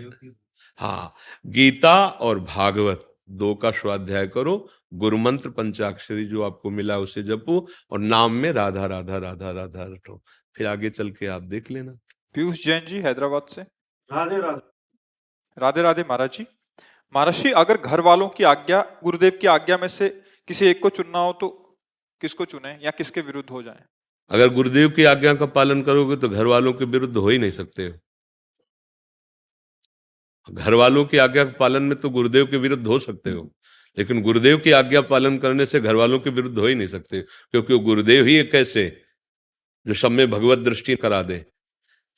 [0.80, 1.14] हाँ
[1.46, 4.54] गीता और भागवत दो का स्वाध्याय करो
[4.94, 9.84] गुरु मंत्र पंचाक्षरी जो आपको मिला उसे जपो और नाम में राधा राधा राधा राधा
[9.84, 10.20] रटो।
[10.56, 11.92] फिर आगे चल के आप देख लेना।
[12.34, 16.46] पीयूष जैन जी हैदराबाद से। राधे राधे। राधे राधे महाराज जी।
[17.14, 20.08] महाराज जी अगर घर वालों की आज्ञा गुरुदेव की आज्ञा में से
[20.48, 21.48] किसी एक को चुनना हो तो
[22.20, 23.82] किसको चुने या किसके विरुद्ध हो जाए?
[24.30, 27.50] अगर गुरुदेव की आज्ञा का पालन करोगे तो घर वालों के विरुद्ध हो ही नहीं
[27.50, 27.98] सकते हो।
[30.50, 33.50] घर वालों की आज्ञा पालन में तो गुरुदेव के विरुद्ध हो सकते हो,
[33.98, 37.20] लेकिन गुरुदेव की आज्ञा पालन करने से घर वालों के विरुद्ध हो ही नहीं सकते,
[37.20, 38.86] क्योंकि गुरुदेव ही एक ऐसे
[39.86, 41.44] जो सब में भगवत दृष्टि करा दे।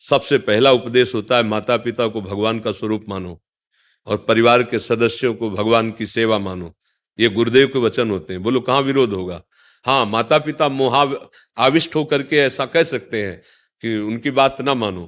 [0.05, 3.41] सबसे पहला उपदेश होता है माता पिता को भगवान का स्वरूप मानो
[4.07, 6.73] और परिवार के सदस्यों को भगवान की सेवा मानो।
[7.19, 9.43] ये गुरुदेव के वचन होते हैं। बोलो, कहाँ विरोध होगा?
[9.85, 11.05] हाँ माता पिता मोहा
[11.59, 13.41] आविष्ट होकर के ऐसा कह सकते हैं
[13.83, 15.07] कि उनकी बात ना मानो।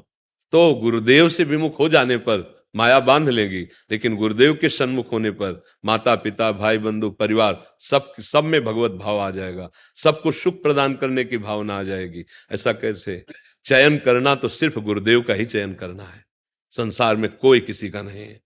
[0.53, 5.31] तो गुरुदेव से विमुख हो जाने पर माया बाँध लेगी, लेकिन गुरुदेव के सन्मुख होने
[5.31, 10.63] पर माता, पिता, भाई, बंधु, परिवार, सब सब में भगवत भाव आ जाएगा। सबको सुख
[10.63, 13.25] प्रदान करने की भावना आ जाएगी। ऐसा कैसे?
[13.65, 16.25] चयन करना तो सिर्फ़ गुरुदेव का ही चयन करना है।
[16.71, 18.44] संसार में कोई किसी का नहीं है।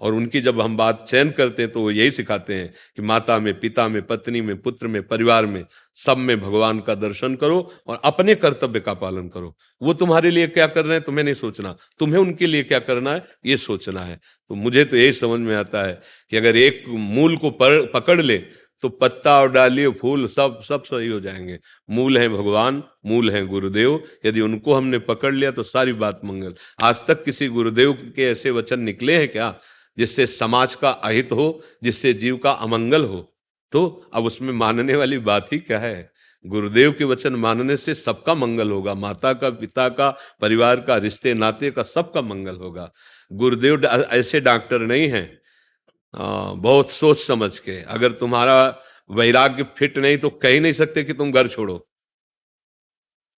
[0.00, 3.38] और उनकी जब हम बात चयन करते हैं तो वो यही सिखाते हैं कि माता
[3.38, 7.72] में, पिता में, पत्नी में, पुत्र में, परिवार में, सब में भगवान का दर्शन करो
[7.86, 11.34] और अपने कर्तव्य का पालन करो। वो तुम्हारे लिए क्या कर रहे हैं, तुम्हें नहीं
[11.34, 15.40] सोचना। तुम्हें उनके लिए क्या करना है, ये सोचना है। तो मुझे तो यही समझ
[15.40, 17.50] में आता है कि अगर एक मूल को
[17.94, 18.38] पकड़ ले
[18.82, 21.58] तो पत्ता और डाली फूल सब सब सही हो जाएँगे।
[21.90, 26.54] मूल है भगवान, मूल है गुरुदेव। यदि उनको हमने पकड़ लिया तो सारी बात मंगल।
[26.82, 29.58] आज तक किसी गुरुदेव के ऐसे वचन निकले हैं क्या?
[30.00, 33.20] जिससे समाज का अहित हो, जिससे जीव का अमंगल हो।
[33.72, 33.80] तो
[34.14, 36.12] अब उसमें मानने वाली बात ही क्या है?
[36.44, 40.10] गुरुदेव के वचन मानने से सबका मंगल होगा। माता का, पिता का,
[40.40, 42.90] परिवार का, रिश्ते, नाते का सबका मंगल होगा।
[43.32, 45.24] गुरुदेव ऐसे डॉक्टर नहीं है।
[46.14, 48.58] बहुत सोच समझ के। अगर तुम्हारा
[49.10, 51.86] वैराग्य फिट नहीं तो कह नहीं सकते कि तुम घर छोड़ो।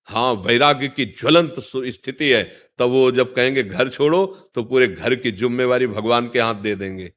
[0.09, 1.55] हाँ वैराग्य की ज्वलंत
[1.89, 6.41] स्थिति है। तब वो जब कहेंगे, घर छोड़ो तो पूरे घर की जिम्मेवारी भगवान के
[6.41, 7.13] हाथ दे देंगे।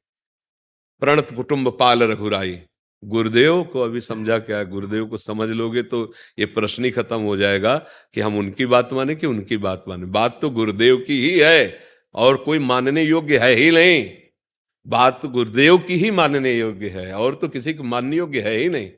[1.02, 2.58] प्रणत कुटुंब पाल रघुराई,
[3.02, 4.68] गुरुदेव को अभी समझा क्या है?
[4.70, 7.76] गुरुदेव को समझ लोगे तो ये प्रश्न ही खत्म हो जाएगा
[8.14, 11.78] कि हम उनकी बात माने कि उनकी बात माने। बात तो गुरुदेव की ही है
[12.14, 14.08] और कोई मानने योग्य है ही नहीं।
[14.86, 18.56] बात तो गुरुदेव की ही मानने योग्य है और तो किसी को मानने योग्य है
[18.56, 18.88] ही नहीं।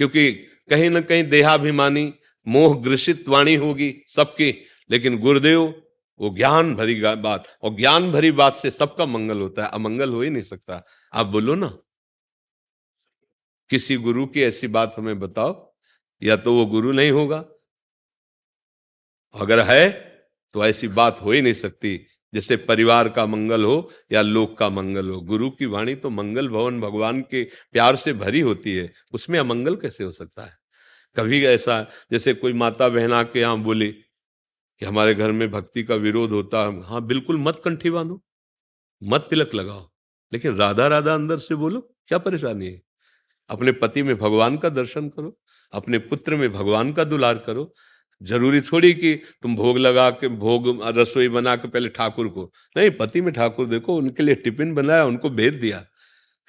[0.00, 0.30] क्योंकि
[0.70, 2.12] कहीं ना कहीं देहाभिमानी
[2.46, 4.54] मोह ग्रसित वाणी होगी सबकी,
[4.90, 5.74] लेकिन गुरुदेव
[6.20, 10.22] वो ज्ञान भरी बात, और ज्ञान भरी बात से सबका मंगल होता है। अमंगल हो
[10.22, 11.78] ही नहीं सकता। आप बोलो ना।
[13.70, 15.74] किसी गुरु की ऐसी बात हमें बताओ,
[16.22, 17.44] या तो वो गुरु नहीं होगा।
[19.34, 19.90] अगर है
[20.52, 24.68] तो ऐसी बात हो ही नहीं सकती, जैसे परिवार का मंगल हो या लोक का
[24.68, 28.92] मंगल हो। गुरु की वाणी तो मंगल भवन भगवान के प्यार से भरी होती है।
[29.12, 30.56] उसमें अमंगल कैसे हो सकता है?
[31.16, 34.02] कभी ऐसा, जैसे कोई माता बहन आके यहाँ बोली
[34.80, 38.20] कि हमारे घर में भक्ति का विरोध होता है। हाँ बिल्कुल मत कंठी बांधो,
[39.02, 39.88] मत तिलक लगाओ।
[40.32, 42.80] लेकिन राधा राधा अंदर से बोलो, क्या परेशानी है?
[43.50, 45.36] अपने पति में भगवान का दर्शन करो,
[45.72, 47.72] अपने पुत्र में भगवान का दुलार करो।
[48.22, 52.90] ज़रूरी थोड़ी कि तुम भोग लगा के, भोग, रसोई बना के पहले ठाकुर को। नहीं,
[52.90, 55.84] पति में ठाकुर देखो, उनके लिए टिफ़िन बनाया, उनको भेज दिया।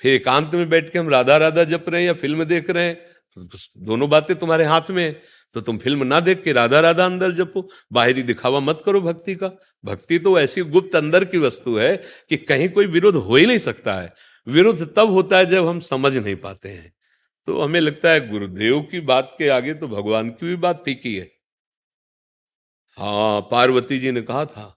[0.01, 2.85] फिर एकांत में बैठ के हम राधा राधा जप रहे हैं या फ़िल्म देख रहे
[2.85, 5.11] हैं। दोनों बातें तुम्हारे हाथ में है।
[5.55, 9.35] तो तुम फ़िल्म ना देख के राधा राधा अंदर जपो, बाहरी दिखावा मत करो भक्ति
[9.35, 9.47] का।
[9.85, 11.95] भक्ति तो ऐसी गुप्त अंदर की वस्तु है
[12.29, 14.13] कि कहीं कोई विरोध हो ही नहीं सकता है।
[14.47, 16.93] विरोध तब होता है जब हम समझ नहीं पाते हैं।
[17.47, 21.15] तो हमें लगता है गुरुदेव की बात के आगे तो भगवान की भी बात फीकी
[21.15, 21.29] है।
[22.97, 24.73] हाँ पार्वती जी ने कहा था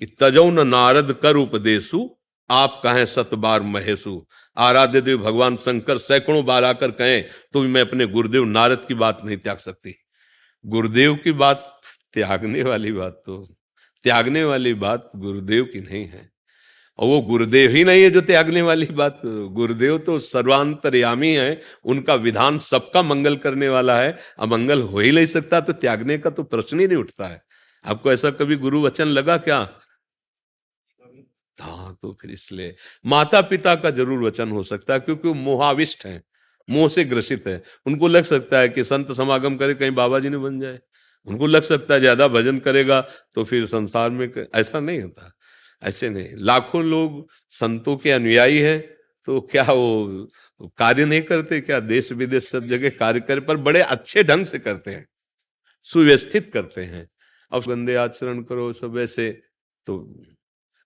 [0.00, 2.08] कि तजौ न नारद कर उपदेशु,
[2.50, 7.68] आप कहें सत बार महेशु। आराध्य देव भगवान शंकर सैकड़ों बार आकर कहें तो भी
[7.68, 9.94] मैं अपने गुरुदेव नारद की बात नहीं त्याग सकती।
[10.64, 11.80] गुरुदेव की बात
[12.14, 13.36] त्यागने वाली बात तो
[14.04, 16.28] त्यागने वाली बात गुरुदेव की नहीं है।
[16.98, 22.14] और वो गुरुदेव ही नहीं है जो त्यागने वाली बात। गुरुदेव तो सर्वांतरयामी है, उनका
[22.14, 26.42] विधान सबका मंगल करने वाला है। अमंगल हो ही नहीं सकता तो त्यागने का तो
[26.42, 27.42] प्रश्न ही नहीं उठता है।
[27.84, 29.58] आपको ऐसा कभी गुरु वचन लगा क्या?
[32.04, 36.22] तो फिर इसलिए माता पिता का ज़रूर वचन हो सकता है, क्योंकि वो मोहाविष्ट है,
[36.68, 40.28] मोह से ग्रसित है। उनको लग सकता है कि संत समागम करे, कहीं बाबा जी
[40.28, 40.78] ने बन जाए।
[41.26, 43.00] उनको लग सकता है ज़्यादा भजन करेगा
[43.34, 44.46] तो फिर संसार में कर...
[44.54, 45.32] ऐसा नहीं होता,
[45.82, 48.80] ऐसे नहीं। लाखों लोग संतों के अनुयायी हैं
[49.28, 50.28] तो क्या वो
[50.78, 54.58] कार्य नहीं करते, क्या देश विदेश सब जगह कार्य करे, पर बड़े अच्छे ढंग से
[54.60, 55.06] करते हैं,
[55.86, 57.08] सुव्यवस्थित करते हैं।
[57.52, 59.30] अब गंदे आचरण करो, सब ऐसे
[59.86, 59.98] तो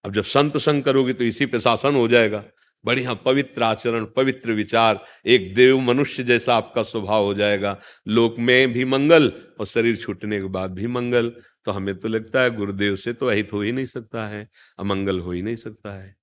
[0.04, 2.44] अब जब संत संग करोगे तो इसी पे शासन हो जाएगा।
[2.84, 8.72] बढ़िया पवित्र आचरण, पवित्र विचार, एक देव मनुष्य जैसा आपका स्वभाव हो जाएगा। लोक में
[8.72, 11.32] भी मंगल और शरीर छूटने के बाद भी मंगल।
[11.64, 15.20] तो हमें तो लगता है गुरुदेव से तो अहित हो ही नहीं सकता है, अमंगल
[15.20, 16.16] हो ही नहीं सकता है।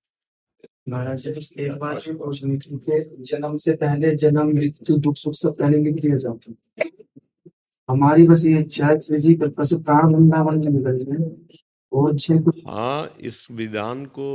[0.89, 5.33] महाराज जी एक बात भी पूछनी थी कि जन्म से पहले जन्म मृत्यु दुख सुख
[5.33, 6.53] सब पहले लिख दिया जाता
[7.89, 8.95] हमारी बस ये है
[9.75, 11.17] प्राण वृंदावन में निकल जाए
[12.67, 14.27] हाँ इस विधान को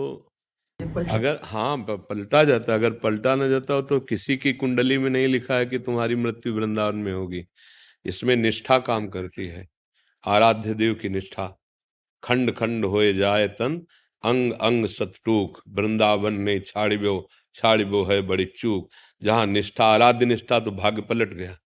[1.11, 5.27] अगर हाँ पलटा जाता अगर पलटा ना जाता हो तो किसी की कुंडली में नहीं
[5.29, 7.45] लिखा है कि तुम्हारी मृत्यु वृंदावन में होगी।
[8.07, 9.67] इसमें निष्ठा काम करती है।
[10.25, 11.47] आराध्य देव की निष्ठा।
[12.23, 13.81] खंड खंड होए जाए तन
[14.25, 18.89] अंग अंग सतटूक। वृंदावन ने छाड़िबो छाड़िबो है बड़ी चूक।
[19.23, 21.57] जहाँ निष्ठा आराध्य निष्ठा तो भाग्य पलट गया।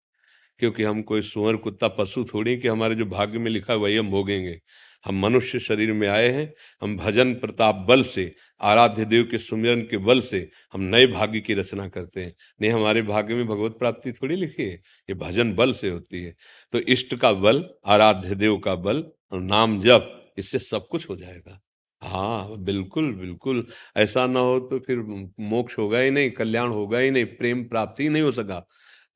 [0.60, 3.96] क्योंकि हम कोई सुअर कुत्ता पशु थोड़ी कि हमारे जो भाग्य में लिखा है वही
[3.96, 4.58] हम भोगेंगे।
[5.04, 9.80] हम मनुष्य शरीर में आए हैं, हम भजन प्रताप बल से, आराध्य देव के सुमिरन
[9.82, 13.76] के बल से हम नए भाग्य की रचना करते हैं। नहीं, हमारे भाग्य में भगवत
[13.78, 14.74] प्राप्ति थोड़ी लिखी है,
[15.08, 16.34] ये भजन बल से होती है।
[16.72, 21.16] तो इष्ट का बल, आराध्य देव का बल और नाम जप, इससे सब कुछ हो
[21.16, 21.60] जाएगा।
[22.02, 24.98] हाँ बिल्कुल बिल्कुल। ऐसा ना हो तो फिर
[25.40, 28.56] मोक्ष होगा ही नहीं, कल्याण होगा ही नहीं, प्रेम प्राप्ति ही नहीं हो सका।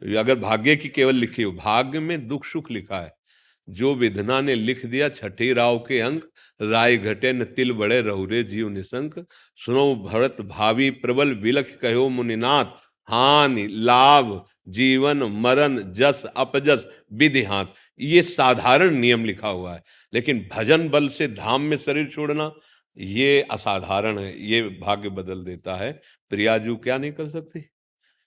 [0.02, 3.12] अगर भाग्य की केवल लिखी हो, भाग्य में दुख सुख लिखा है
[3.68, 6.24] जो विधना ने लिख दिया छठी राव के अंक,
[6.60, 9.24] राय घटे न तिल बड़े रहुरे जीव निशंक
[9.58, 12.64] सुनो भरत भावी प्रबल विलख कहो मुनिनाथ,
[13.08, 17.66] हानि, लाभ, जीवन, मरण, जस, अपजस विधि हाथ
[18.00, 22.50] ये साधारण नियम लिखा हुआ है, लेकिन भजन बल से धाम में शरीर छोड़ना,
[22.96, 25.92] ये असाधारण है, ये भाग्य बदल देता है।
[26.30, 27.60] प्रियाजू क्या नहीं कर सकती?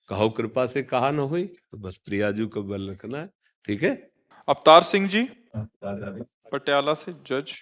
[0.10, 3.30] कहो कृपा से कहा ना हुई तो बस प्रियाजू को बल रखना है,
[3.66, 4.11] ठीक है?
[4.48, 5.24] अवतार सिंह जी
[5.56, 7.54] पटियाला से जज।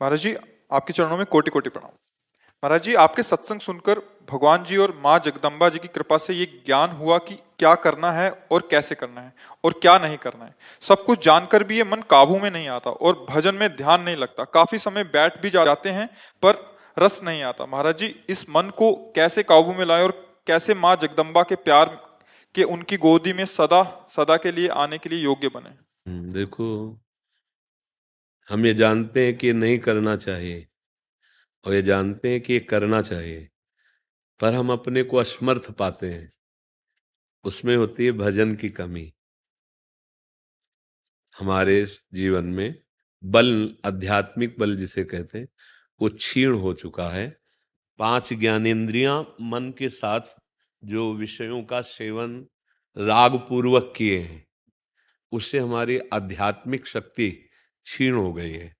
[0.00, 0.34] महाराज जी
[0.72, 1.90] आपके चरणों में कोटि कोटि प्रणाम।
[2.62, 3.98] महाराज जी आपके सत्संग सुनकर
[4.30, 8.10] भगवान जी और माँ जगदम्बा जी की कृपा से ये ज्ञान हुआ कि क्या करना
[8.12, 9.32] है और कैसे करना है
[9.64, 12.90] और क्या नहीं करना है। सब कुछ जानकर भी ये मन काबू में नहीं आता
[12.90, 16.08] और भजन में ध्यान नहीं लगता। काफ़ी समय बैठ भी जाते हैं
[16.42, 16.62] पर
[16.96, 20.12] रस नहीं आता। महाराज जी इस मन को कैसे काबू में लाए और
[20.46, 21.98] कैसे माँ जगदम्बा के प्यार
[22.54, 25.70] कि उनकी गोदी में सदा सदा के लिए आने के लिए योग्य बने।
[26.10, 27.00] हम्म, देखो
[28.48, 30.68] हम ये जानते हैं कि ये नहीं करना चाहिए
[31.66, 33.48] और ये जानते हैं कि ये करना चाहिए
[34.40, 36.30] पर हम अपने को असमर्थ पाते हैं।
[37.44, 39.14] उसमें होती है भजन की कमी।
[41.38, 42.82] हमारे जीवन में
[43.24, 45.48] बल आध्यात्मिक बल जिसे कहते हैं
[46.02, 47.40] वो क्षीण हो चुका है।
[47.98, 50.41] पाँच ज्ञानेन्द्रियाँ मन के साथ
[50.84, 52.46] जो विषयों का सेवन
[52.98, 54.46] राग पूर्वक किए हैं,
[55.32, 57.30] उससे हमारी आध्यात्मिक शक्ति
[57.84, 58.76] क्षीण हो गई है।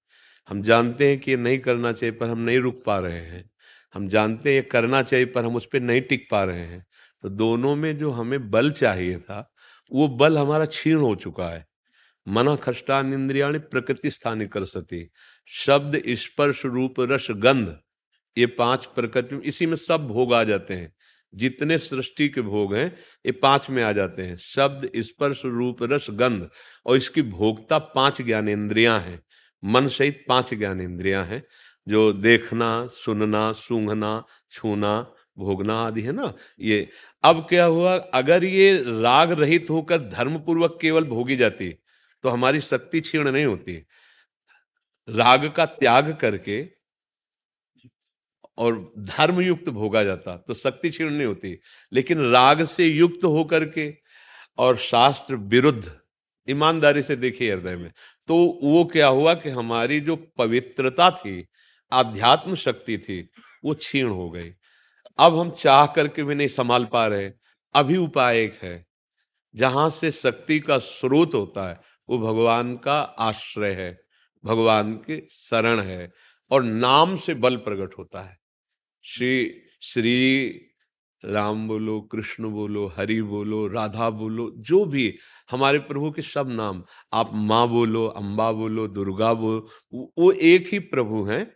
[0.48, 3.50] हम जानते हैं कि ये नहीं करना चाहिए पर हम नहीं रुक पा रहे हैं।
[3.94, 6.86] हम जानते हैं ये करना चाहिए पर हम उस पर नहीं टिक पा रहे हैं।
[7.22, 9.54] तो दोनों में जो हमें बल चाहिए था,
[9.92, 11.66] वो बल हमारा क्षीण हो चुका है।
[12.28, 15.10] मना खष्टान इंद्रिया प्रकृति स्थानी कर सती
[15.46, 17.78] शब्द, स्पर्श, रूप, रस, गंध,
[18.38, 20.94] ये पाँच प्रकृति इसी में सब भोग आ जाते हैं।
[21.34, 26.06] जितने सृष्टि के भोग हैं, ये पाँच में आ जाते हैं। शब्द, स्पर्श, रूप, रस,
[26.10, 26.48] गंध।
[26.86, 29.22] और इसकी भोगता पाँच ज्ञानेन्द्रियाँ हैं।
[29.64, 31.42] मन सहित पाँच ज्ञानेन्द्रियाँ हैं,
[31.88, 36.32] जो देखना, सुनना, सूंघना, छूना, भोगना आदि है ना?
[36.60, 36.88] ये
[37.22, 37.96] अब क्या हुआ?
[37.96, 41.70] अगर ये राग रहित होकर धर्म पूर्वक केवल भोगी जाती
[42.24, 43.86] तो हमारी शक्ति क्षीण नहीं होती।
[45.08, 46.81] राग का त्याग करके
[48.58, 51.56] और धर्म युक्त भोगा जाता तो शक्ति क्षीण नहीं होती।
[51.92, 53.92] लेकिन राग से युक्त होकर के
[54.58, 55.92] और शास्त्र विरुद्ध,
[56.48, 57.90] ईमानदारी से देखिए हृदय में
[58.28, 61.44] तो वो क्या हुआ कि हमारी जो पवित्रता थी,
[61.92, 63.20] आध्यात्म शक्ति थी,
[63.64, 64.50] वो क्षीण हो गई।
[65.18, 67.30] अब हम चाह करके भी नहीं संभाल पा रहे
[67.74, 68.84] अभी उपाय एक है,
[69.54, 73.98] जहाँ से शक्ति का स्रोत होता है, वो भगवान का आश्रय है,
[74.44, 76.12] भगवान के शरण है
[76.50, 78.36] और नाम से बल प्रकट होता है।
[79.04, 80.48] श्री श्री
[81.24, 85.18] राम बोलो, कृष्ण बोलो, हरि बोलो, राधा बोलो, जो भी
[85.50, 89.68] हमारे प्रभु के सब नाम, आप माँ बोलो, अम्बा बोलो, दुर्गा बोलो
[90.18, 91.52] वो एक ही प्रभु हैं,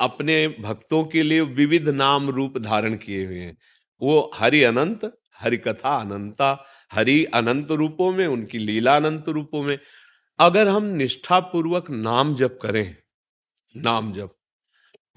[0.00, 3.58] अपने भक्तों के लिए विविध नाम रूप धारण किए हुए हैं।
[4.02, 9.78] वो हरि अनंत, हरि कथा अनंता, हरि अनंत रूपों में, उनकी लीला अनंत रूपों में।
[10.38, 12.96] अगर हम निष्ठापूर्वक नाम जप करें,
[13.76, 14.30] नाम जप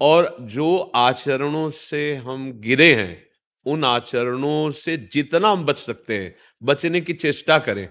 [0.00, 3.26] और जो आचरणों से हम गिरे हैं,
[3.66, 7.88] उन आचरणों से जितना हम बच सकते हैं, बचने की चेष्टा करें।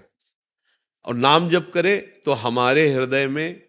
[1.04, 3.62] और नाम जप करें तो हमारे हृदय में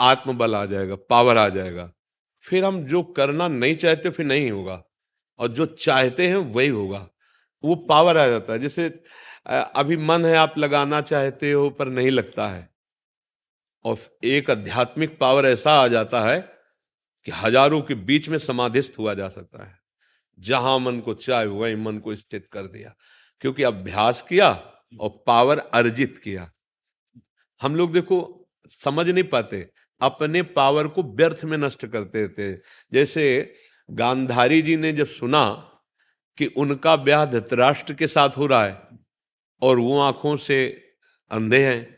[0.00, 1.92] आत्मबल आ जाएगा, पावर आ जाएगा।
[2.40, 4.84] फिर हम जो करना नहीं चाहते, फिर नहीं होगा।
[5.38, 7.08] और जो चाहते हैं, वही होगा।
[7.64, 9.02] वो पावर आ जाता है। जैसे
[9.50, 12.74] अभी मन है, आप लगाना चाहते हो, पर नहीं लगता है।
[13.84, 16.51] और एक आध्यात्मिक पावर ऐसा आ जाता है
[17.26, 19.78] कि हज़ारों के बीच में समाधिस्थ हुआ जा सकता है।
[20.38, 22.94] जहाँ मन को चाहे, वही मन को स्थित कर दिया।
[23.40, 24.50] क्योंकि अभ्यास किया
[25.00, 26.50] और पावर अर्जित किया।
[27.60, 28.48] हम लोग देखो,
[28.80, 32.52] समझ नहीं पाते। अपने पावर को व्यर्थ में नष्ट करते थे
[32.92, 33.54] जैसे
[33.90, 35.44] गांधारी जी ने जब सुना
[36.38, 38.82] कि उनका ब्याह धृतराष्ट्र के साथ हो रहा है
[39.62, 40.66] और वो आँखों से
[41.30, 41.96] अंधे हैं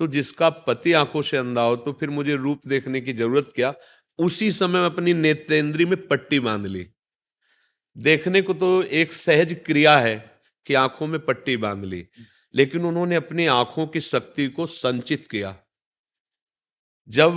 [0.00, 3.74] तो जिसका पति आँखों से अंधा हो तो फिर मुझे रूप देखने की ज़रूरत क्या?
[4.18, 6.86] उसी समय अपनी नेत्रेंद्री में पट्टी बाँध ली।
[7.96, 12.06] देखने को तो एक सहज क्रिया है कि आँखों में पट्टी बाँध ली,
[12.54, 15.56] लेकिन उन्होंने अपनी आँखों की शक्ति को संचित किया।
[17.08, 17.36] जब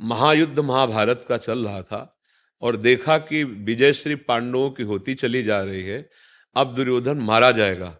[0.00, 2.18] महायुद्ध महाभारत का चल रहा था
[2.62, 6.10] और देखा कि विजय श्री पांडवों की होती चली जा रही है,
[6.56, 7.96] अब दुर्योधन मारा जाएगा।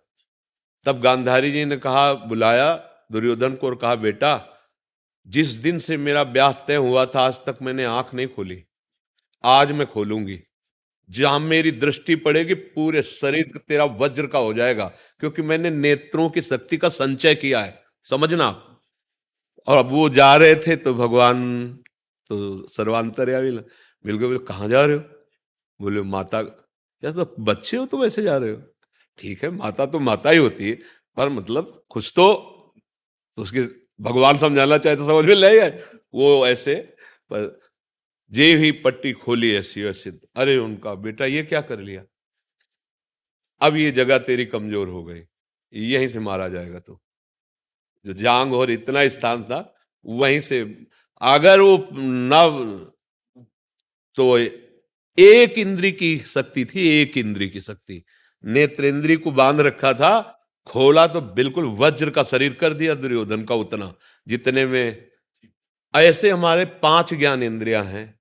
[0.87, 2.75] तब गांधारी जी ने कहा, बुलाया
[3.13, 4.55] दुर्योधन को और कहा, बेटा
[5.29, 8.63] जिस दिन से मेरा ब्याह तय हुआ था आज तक मैंने आँख नहीं खोली।
[9.45, 10.41] आज मैं खोलूँगी।
[11.11, 14.85] जहाँ मेरी दृष्टि पड़ेगी पूरे शरीर तेरा वज्र का हो जाएगा
[15.21, 18.49] क्योंकि मैंने नेत्रों की शक्ति का संचय किया है। समझना?
[19.67, 21.69] और अब वो जा रहे थे तो भगवान
[22.31, 23.51] तो सर्वांतर्यामी
[24.07, 25.03] मिल गए बोले कहाँ जा रहे हो?
[25.81, 26.41] बोले माता
[27.03, 28.63] या तो बच्चे हो तो वैसे जा रहे हो?
[29.19, 30.79] ठीक है माता तो माता ही होती है
[31.17, 32.33] पर मतलब कुछ तो,
[33.37, 35.69] तो उसके भगवान समझाना चाहे तो समझ में ले
[36.15, 37.61] वो ऐसे, पर
[38.33, 42.03] जे ही पट्टी खोली ऐसी वैसे अरे उनका बेटा ये क्या कर लिया?
[43.61, 45.23] अब ये जगह तेरी कमज़ोर हो गई,
[45.73, 47.01] यहीं से मारा जाएगा तो।
[48.05, 50.61] जो जांग और इतना स्थान था, वहीं से
[51.21, 52.93] अगर वो नव
[54.17, 58.03] तो एक इंद्री की शक्ति थी, एक इंद्री की शक्ति।
[58.45, 60.38] नेत्र इंद्री को बाँध रखा था
[60.69, 63.95] खोला तो बिल्कुल वज्र का शरीर कर दिया दुर्योधन का उतना,
[64.29, 65.07] जितने में
[65.95, 68.21] ऐसे हमारे पाँच ज्ञान इंद्रिया हैं।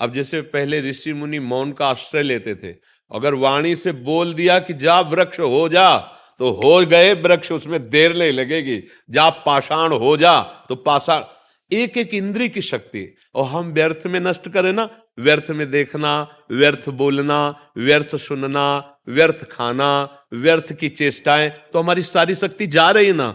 [0.00, 2.72] अब जैसे पहले ऋषि मुनि मौन का आश्रय लेते थे,
[3.10, 5.98] अगर वाणी से बोल दिया कि जा वृक्ष हो जा
[6.38, 11.22] तो हो गए वृक्ष, उसमें देर नहीं लगेगी। जा पाषाण हो जा तो पाषाण।
[11.70, 16.28] एक एक इंद्री की शक्ति। और हम व्यर्थ में नष्ट करें ना, व्यर्थ में देखना,
[16.50, 23.12] व्यर्थ बोलना, व्यर्थ सुनना व्यर्थ खाना, व्यर्थ की चेष्टाएँ तो हमारी सारी शक्ति जा रही
[23.12, 23.30] ना?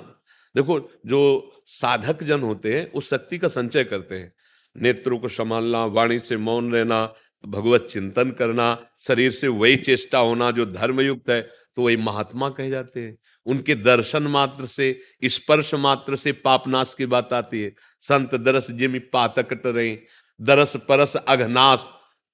[0.56, 4.34] देखो, जो साधक जन होते हैं, उस शक्ति का संचय करते हैं।
[4.76, 7.06] नेत्रों को संभालना, वाणी से मौन रहना,
[7.44, 11.42] भगवत चिंतन करना, शरीर से वही चेष्टा होना जो धर्मयुक्त है
[11.76, 17.06] तो वही महात्मा कहे जाते हैं। उनके दर्शन मात्र से, स्पर्श मात्र से पापनाश की
[17.06, 19.98] बात आती है। संत दरस जिमी पातकट रहे,
[20.40, 21.86] दरस परस अघनाश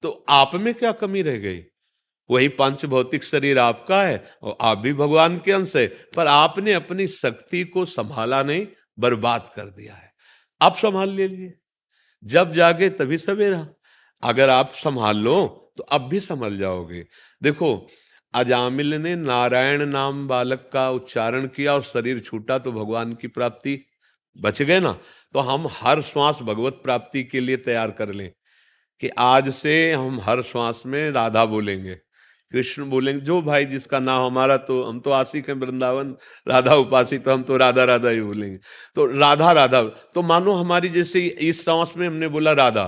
[0.02, 1.60] तो आप में क्या कमी रह गई?
[2.30, 6.72] वही पंच भौतिक शरीर आपका है, और आप भी भगवान के अंश है, पर आपने
[6.72, 8.66] अपनी शक्ति को संभाला नहीं,
[8.98, 10.12] बर्बाद कर दिया है।
[10.62, 11.52] आप संभाल ले लिए।
[12.24, 13.68] जब जागे तभी सवेरा।
[14.24, 17.06] अगर आप संभाल लो तो अब भी संभल जाओगे।
[17.42, 17.88] देखो,
[18.34, 23.86] अजामिल ने नारायण नाम बालक का उच्चारण किया और शरीर छूटा तो भगवान की प्राप्ति
[24.38, 24.98] बच गए ना?
[25.32, 28.32] तो हम हर श्वास भगवत प्राप्ति के लिए तैयार कर लें।
[29.00, 32.00] कि आज से हम हर श्वास में राधा बोलेंगे।
[32.54, 36.14] कृष्ण बोलेंगे, जो भाई जिसका नाम हमारा तो हम तो आशिक हैं वृंदावन,
[36.46, 38.58] राधा उपासी तो हम तो राधा राधा ही बोलेंगे।
[38.96, 39.82] तो राधा राधा
[40.14, 42.84] तो मानो हमारी जैसे इस श्वास में हमने बोला राधा,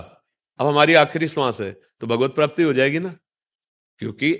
[0.60, 3.14] अब हमारी आखिरी श्वास है तो भगवत प्राप्ति हो जाएगी ना?
[4.00, 4.32] क्योंकि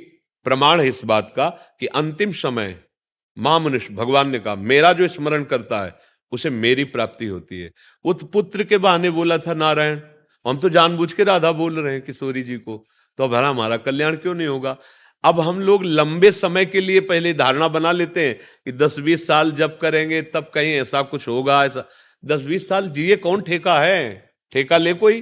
[0.46, 1.48] प्रमाण है इस बात का
[1.80, 2.76] कि अंतिम समय,
[3.36, 5.94] माँ मनुष्य, भगवान ने कहा, मेरा जो स्मरण करता है,
[6.32, 7.70] उसे मेरी प्राप्ति होती है।
[8.04, 10.00] वो तो पुत्र के बहाने बोला था नारायण।
[10.46, 12.84] हम तो जानबूझ के राधा बोल रहे हैं किशोरी जी को।
[13.18, 14.76] तो अब हमारा कल्याण क्यों नहीं होगा?
[15.24, 19.26] अब हम लोग लंबे समय के लिए पहले धारणा बना लेते हैं कि दस बीस
[19.26, 21.88] साल जब करेंगे तब कहीं ऐसा कुछ होगा, ऐसा।
[22.24, 24.30] दस बीस साल जिए कौन ठेका है?
[24.52, 25.20] ठेका ले कोई।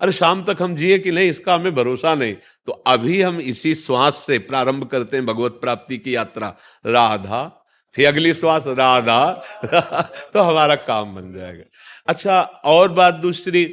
[0.00, 2.34] अरे शाम तक हम जिए कि नहीं, इसका हमें भरोसा नहीं।
[2.66, 8.06] तो अभी हम इसी श्वास से प्रारंभ करते हैं भगवत प्राप्ति की यात्रा। राधा, फिर
[8.06, 9.30] अगली श्वास, राधा।
[10.34, 11.64] तो हमारा काम बन जाएगा।
[12.06, 13.64] अच्छा और बात दूसरी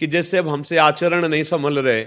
[0.00, 2.04] कि जैसे अब हमसे आचरण नहीं संभल रहे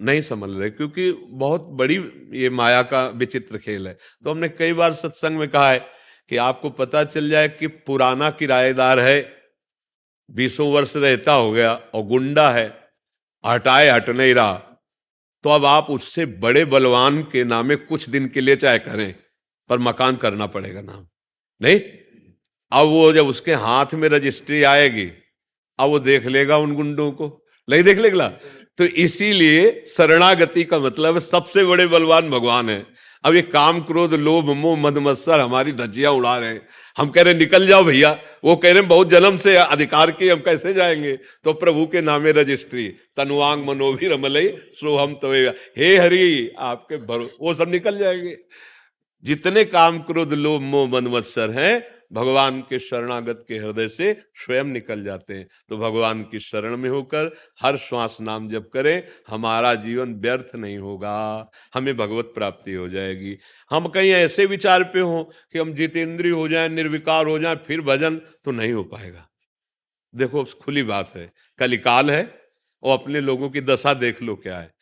[0.00, 1.96] नहीं समझ रहे, क्योंकि बहुत बड़ी
[2.32, 5.78] ये माया का विचित्र खेल है। तो हमने कई बार सत्संग में कहा है
[6.30, 9.20] कि आपको पता चल जाए कि पुराना किराएदार है,
[10.30, 12.66] बीसों वर्ष रहता हो गया और गुंडा है,
[13.44, 14.52] हटाए हट नहीं रहा।
[15.44, 19.14] तो अब आप उससे बड़े बलवान के नामे कुछ दिन के लिए चाहे करें,
[19.70, 21.06] पर मकान करना पड़ेगा नाम।
[21.60, 21.80] नहीं?
[22.72, 25.10] अब वो जब उसके हाथ में रजिस्ट्री आएगी,
[25.78, 28.28] अब वो देख लेगा उन गुंडों को। नहीं देख लेगा?
[28.78, 32.86] तो इसीलिए शरणागति का मतलब सबसे बड़े बलवान भगवान है।
[33.24, 37.22] अब ये काम क्रोध, लोभ, मोह, मद, मत्सर हमारी धज्जियाँ उड़ा रहे हैं। हम कह
[37.22, 41.12] रहे निकल जाओ भैया। वो कह रहे बहुत जन्म से अधिकार की, हम कैसे जाएँगे?
[41.44, 45.32] तो प्रभु के नामे रजिस्ट्री, तनुआंग मनोभी रमलई सो हम तो
[45.78, 48.36] हे हरि, आपके भरो, वो सब निकल जाएँगे।
[49.24, 54.64] जितने काम क्रोध, लोभ, मोह, मद, मत्सर हैं भगवान के शरणागत के हृदय से स्वयं
[54.64, 59.74] निकल जाते हैं। तो भगवान की शरण में होकर हर श्वास नाम जप करें, हमारा
[59.74, 63.38] जीवन व्यर्थ नहीं होगा, हमें भगवत प्राप्ति हो जाएगी।
[63.70, 67.80] हम कहीं ऐसे विचार पे हो कि हम जितेंद्रीय हो जाएँ, निर्विकार हो जाएँ, फिर
[67.80, 69.28] भजन तो नहीं हो पाएगा।
[70.14, 72.40] देखो खुली बात है कलिकाल है
[72.82, 74.74] और अपने लोगों की दशा देख लो क्या है।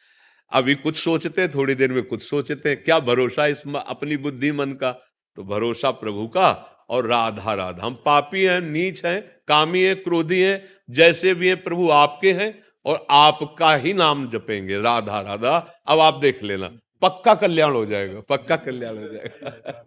[0.53, 4.53] अभी कुछ सोचते हैं, थोड़ी देर में कुछ सोचते हैं, क्या भरोसा इस अपनी बुद्धि
[4.53, 5.01] मन का?
[5.37, 10.41] तो भरोसा प्रभु का और राधा राधा। हम पापी हैं नीच हैं कामी हैं क्रोधी
[10.43, 12.53] हैं जैसे भी हैं प्रभु आपके हैं
[12.87, 16.69] और आपका ही नाम जपेंगे। राधा राधा अब आप देख लेना।
[17.03, 19.85] पक्का कल्याण हो जाएगा पक्का कल्याण हो जाएगा।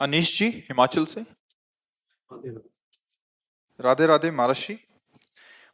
[0.00, 1.20] अनिश जी हिमाचल से?
[3.80, 4.76] राधे राधे महाराष्ट्री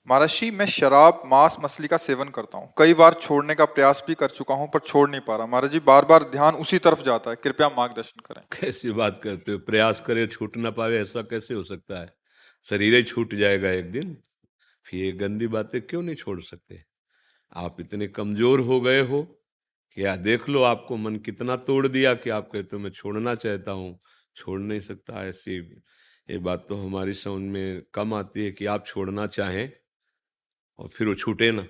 [0.09, 4.15] महाराष्ट्री मैं शराब, मांस, मछली का सेवन करता हूँ। कई बार छोड़ने का प्रयास भी
[4.15, 7.03] कर चुका हूँ, पर छोड़ नहीं पा रहा। महाराज जी बार बार ध्यान उसी तरफ़
[7.03, 9.59] जाता है। कृपया मार्गदर्शन करें। कैसी बात करते हो?
[9.59, 12.15] प्रयास करे, छूट ना पावे, ऐसा कैसे हो सकता है?
[12.63, 14.17] शरीर ही छूट जाएगा एक दिन।
[14.87, 16.83] फिर ये गंदी बातें क्यों नहीं छोड़ सकते?
[17.57, 19.23] आप इतने कमज़ोर हो गए हो
[19.97, 23.35] कि या देख लो, आपको मन कितना तोड़ दिया कि आप कहते हो, मैं छोड़ना
[23.35, 23.99] चाहता हूँ।
[24.37, 25.59] छोड़ नहीं सकता। ऐसी
[26.31, 29.73] ये बात तो हमारी समझ में कम आती है कि आप छोड़ना चाहें।
[30.79, 31.67] और फिर वो छूटे ना।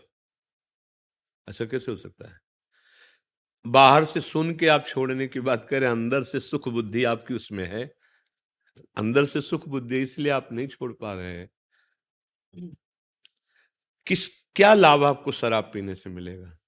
[1.49, 2.41] ऐसा कैसे हो सकता है?
[3.67, 7.67] बाहर से सुन के आप छोड़ने की बात करें अंदर से सुख बुद्धि आपकी उसमें
[7.67, 7.95] है।
[8.97, 11.51] अंदर से सुख बुद्धि इसलिए आप नहीं छोड़ पा रहे हैं।
[14.07, 16.59] किस क्या लाभ आपको शराब पीने से मिलेगा?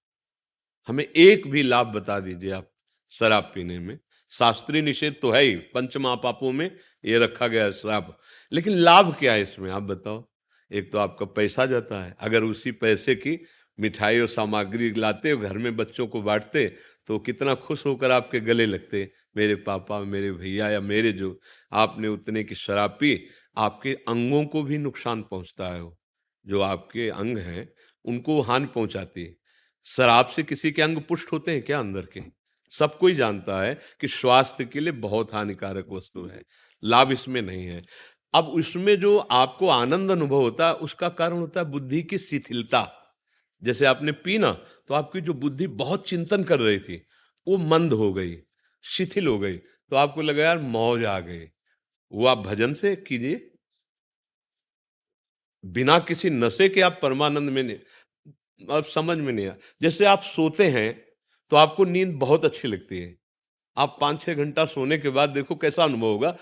[0.89, 2.71] हमें एक भी लाभ बता दीजिए आप
[3.11, 3.99] शराब पीने में।
[4.31, 8.19] शास्त्रीय निषेध तो है ही पंच महापापों में ये रखा गया है शराब।
[8.53, 10.29] लेकिन लाभ क्या है इसमें आप बताओ।
[10.71, 13.39] एक तो आपका पैसा जाता है। अगर उसी पैसे की
[13.79, 16.67] मिठाई और सामग्री लाते घर में बच्चों को बांटते
[17.07, 21.39] तो कितना खुश होकर आपके गले लगते। मेरे पापा, मेरे भैया या मेरे जो
[21.73, 25.97] आपने उतने की शराब पी, आपके अंगों को भी नुकसान पहुँचता है वो।
[26.47, 27.69] जो आपके अंग हैं,
[28.05, 29.35] उनको हानि पहुंचाती है।
[29.87, 32.21] शराब से किसी के अंग पुष्ट होते हैं क्या अंदर के?
[32.73, 36.43] सब कोई जानता है कि स्वास्थ्य के लिए बहुत हानिकारक वस्तु है।
[36.83, 37.83] लाभ इसमें नहीं है।
[38.35, 42.87] अब उसमें जो आपको आनंद अनुभव होता है, उसका कारण होता है बुद्धि की शिथिलता।
[43.63, 46.97] जैसे आपने पीना तो आपकी जो बुद्धि बहुत चिंतन कर रही थी,
[47.47, 48.37] वो मंद हो गई,
[48.85, 51.45] शिथिल हो गई तो आपको लगा यार मौज आ गई।
[52.13, 53.51] वो आप भजन से कीजिए।
[55.65, 57.77] बिना किसी नशे के आप परमानंद में नहीं,
[58.71, 60.93] आप समझ में नहीं आ, जैसे आप सोते हैं
[61.51, 63.17] तो आपको नींद बहुत अच्छी लगती है।
[63.77, 66.37] आप पाँच छह घंटा सोने के बाद देखो कैसा अनुभव होगा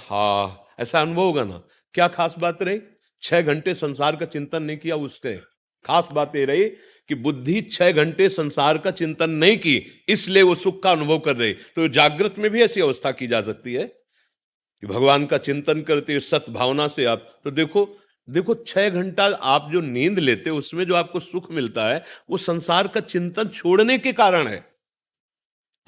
[0.00, 1.62] हा ऐसा अनुभव होगा ना?
[1.94, 2.80] क्या खास बात रही?
[3.22, 5.36] छह घंटे संसार का चिंतन नहीं किया उसके
[5.84, 6.64] खास बात ये रही
[7.10, 11.36] कि बुद्धि छह घंटे संसार का चिंतन नहीं की, इसलिए वो सुख का अनुभव कर
[11.36, 15.82] रही। तो जागृत में भी ऐसी अवस्था की जा सकती है कि भगवान का चिंतन
[15.82, 17.88] करते हुए सत भावना से आप तो देखो
[18.28, 22.88] देखो छह घंटा आप जो नींद लेते उसमें जो आपको सुख मिलता है, वो संसार
[22.88, 24.64] का चिंतन छोड़ने के कारण है।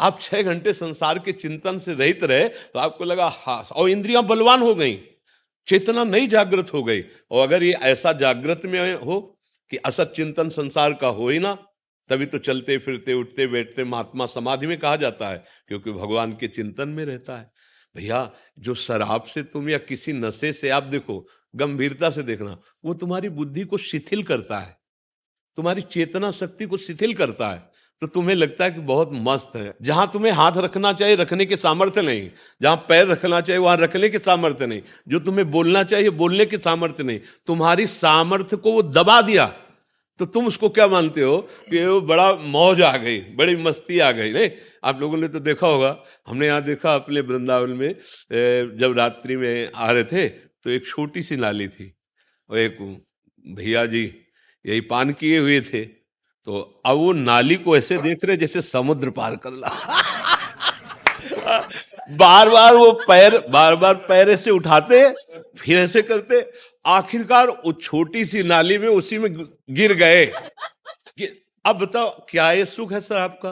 [0.01, 4.23] आप छह घंटे संसार के चिंतन से रहित रहे तो आपको लगा, हा, और इंद्रियाँ
[4.27, 4.99] बलवान हो गई,
[5.67, 9.21] चेतना नहीं जागृत हो गई। और अगर ये ऐसा जागृत में हो
[9.71, 11.55] कि असत चिंतन संसार का हो ही ना,
[12.11, 16.49] तभी तो चलते, फिरते, उठते, बैठते महात्मा समाधि में कहा जाता है, क्योंकि भगवान के
[16.49, 17.51] चिंतन में रहता है।
[17.95, 21.27] भैया, जो शराब से तुम या किसी नशे से, आप देखो,
[21.57, 24.77] गंभीरता से देखना, वो तुम्हारी बुद्धि को शिथिल करता है।
[25.57, 27.70] तुम्हारी चेतना शक्ति को शिथिल करता है।
[28.03, 31.57] तो तुम्हें लगता है कि बहुत मस्त है। जहाँ तुम्हें हाथ रखना चाहिए, रखने के
[31.57, 32.31] सामर्थ्य नहीं।
[32.63, 36.59] जहाँ पैर रखना चाहिए, वहाँ रखने के सामर्थ्य नहीं। जो तुम्हें बोलना चाहिए, बोलने के
[36.59, 39.47] सामर्थ्य नहीं। तुम्हारी सामर्थ्य को वो दबा दिया।
[40.21, 41.37] तो तुम उसको क्या मानते हो?
[41.71, 44.51] कि वो बड़ा मौज आ गई, बड़ी मस्ती आ गई। नहीं,
[44.85, 45.97] आप लोगों ने तो देखा होगा।
[46.27, 47.95] हमने यहाँ देखा अपने वृंदावन में
[48.79, 51.93] जब रात्रि में आ रहे थे तो एक छोटी सी नाली थी।
[52.51, 52.79] और एक
[53.45, 54.05] भैया जी
[54.65, 56.00] यही पान किए हुए थे।
[56.47, 59.69] तो अब वो नाली को ऐसे देख रहे जैसे समुद्र पार कर ला।
[62.11, 65.09] बार बार वो पैर, बार बार पैर ऐसे उठाते,
[65.59, 66.45] फिर ऐसे करते,
[66.87, 69.33] आखिरकार वो छोटी सी नाली में उसी में
[69.71, 70.25] गिर गए।
[71.65, 73.51] अब बताओ, क्या ये सुख है सर आपका?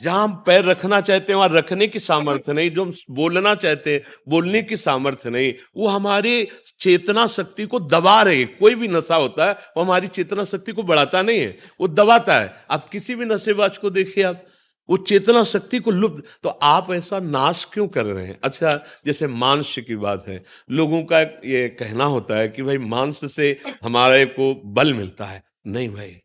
[0.00, 3.94] जहाँ हम पैर रखना चाहते हैं, वहाँ रखने की सामर्थ्य नहीं, जो हम बोलना चाहते
[3.94, 6.48] हैं, बोलने की सामर्थ्य नहीं, वो हमारी
[6.80, 10.82] चेतना शक्ति को दबा रहे कोई भी नशा होता है, वो हमारी चेतना शक्ति को
[10.82, 14.44] बढ़ाता नहीं है, वो दबाता है। आप किसी भी नशेबाज को देखिए आप,
[14.88, 18.38] वो चेतना शक्ति को लुप्त तो आप ऐसा नाश क्यों कर रहे हैं?
[18.44, 18.74] अच्छा
[19.06, 23.56] जैसे मांस की बात है, लोगों का ये कहना होता है कि भाई मांस से
[23.84, 26.16] हमारे को बल मिलता है। नहीं भाई,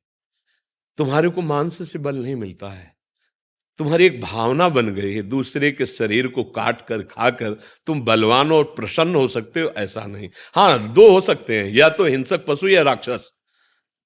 [0.97, 3.01] तुम्हारे को मांस से बल नहीं मिलता है।
[3.82, 7.51] तुम्हारी एक भावना बन गई है, दूसरे के शरीर को काट कर, खाकर
[7.86, 11.88] तुम बलवान और प्रसन्न हो सकते हो, ऐसा नहीं। हाँ दो हो सकते हैं, या
[11.89, 13.32] तो हिंसक पशु या राक्षस।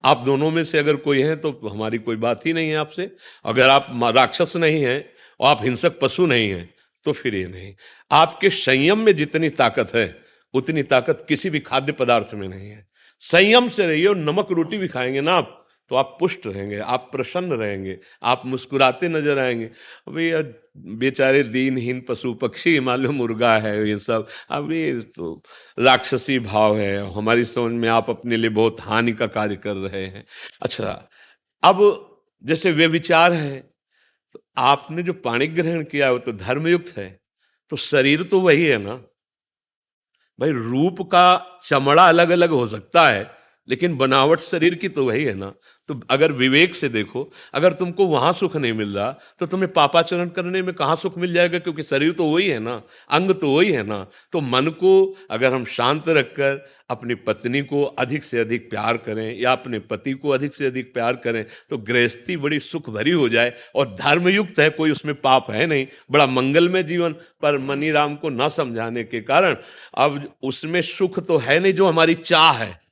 [0.04, 3.10] आप दोनों में से अगर कोई है तो हमारी कोई बात ही नहीं है आपसे।
[3.46, 4.98] अगर आप राक्षस नहीं है
[5.40, 6.70] और आप हिंसक पशु नहीं है
[7.06, 7.74] तो फिर ये नहीं।
[8.12, 10.16] आपके संयम में जितनी ताकत है,
[10.54, 12.88] उतनी ताकत किसी भी खाद्य पदार्थ में नहीं है।
[13.22, 17.10] संयम से रहिए और नमक रोटी भी खाएँगे ना आप। तो आप पुष्ट रहेंगे, आप
[17.12, 19.66] प्रसन्न रहेंगे, आप मुस्कुराते नज़र आएँगे।
[20.08, 20.32] अभी
[20.98, 25.42] बेचारे दीनहीन पशु पक्षी, मालूम मुर्गा है, ये सब। अभी तो
[25.78, 30.06] राक्षसी भाव है, हमारी समझ में आप अपने लिए बहुत हानि का कार्य कर रहे
[30.06, 30.26] हैं।
[30.62, 30.92] अच्छा
[31.64, 31.80] अब
[32.44, 33.60] जैसे वे विचार है
[34.36, 37.10] तो आपने जो पाणी ग्रहण किया वो तो धर्मयुक्त है
[37.72, 38.96] तो शरीर तो वही है ना।
[40.40, 43.30] भाई, रूप का चमड़ा अलग अलग हो सकता है,
[43.68, 45.54] लेकिन बनावट शरीर की तो वही है ना।
[45.90, 50.30] तो अगर विवेक से देखो, अगर तुमको वहाँ सुख नहीं मिल रहा तो तुम्हें पापाचरण
[50.30, 51.60] करने में कहाँ सुख मिल जाएगा?
[51.60, 55.54] क्योंकि शरीर तो वही है ना, अंग तो वही है ना। तो मन को अगर
[55.54, 60.30] हम शांत रखकर अपनी पत्नी को अधिक से अधिक प्यार करें या अपने पति को
[60.30, 64.70] अधिक से अधिक प्यार करें तो गृहस्थी बड़ी सुख भरी हो जाए और धर्मयुक्त है,
[64.70, 69.56] कोई उसमें पाप है नहीं। बड़ा मंगलमय जीवन, पर मनी को न समझाने के कारण,
[69.98, 72.85] अब उसमें सुख तो है नहीं जो हमारी चाह है।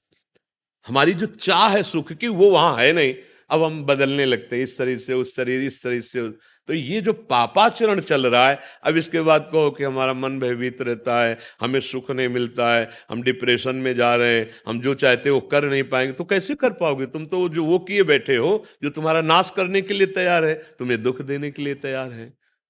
[0.87, 3.15] हमारी जो चाह है सुख की, वो वहाँ है नहीं।
[3.49, 6.29] अब हम बदलने लगते हैं, इस शरीर से, उस शरीर, इस शरीर से।
[6.67, 10.81] तो ये जो पापाचरण चल रहा है, अब इसके बाद कहो कि हमारा मन भयभीत
[10.81, 14.93] रहता है, हमें सुख नहीं मिलता है, हम डिप्रेशन में जा रहे हैं, हम जो
[14.93, 17.05] चाहते हो कर नहीं पाएँगे। तो कैसे कर पाओगे?
[17.05, 20.53] तुम तो जो वो किए बैठे हो, जो तुम्हारा नाश करने के लिए तैयार है,
[20.79, 22.29] तुम्हें दुख देने के लिए तैयार है।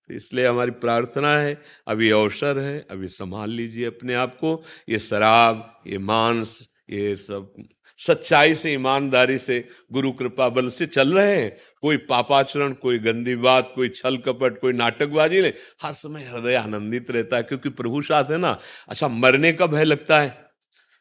[0.10, 5.00] तो इसलिए हमारी प्रार्थना है अभी अवसर है अभी संभाल लीजिए अपने आप को। ये
[5.00, 7.54] शराब, ये मांस, ये सब
[8.00, 13.36] सच्चाई से, ईमानदारी से गुरु कृपा बल से चल रहे हैं। कोई पापाचरण, कोई गंदी
[13.36, 18.02] बात कोई छल कपट, कोई नाटकबाजी नहीं। हर समय हृदय आनंदित रहता है क्योंकि प्रभु
[18.02, 18.58] साथ है ना।
[18.90, 20.30] अच्छा मरने का भय लगता है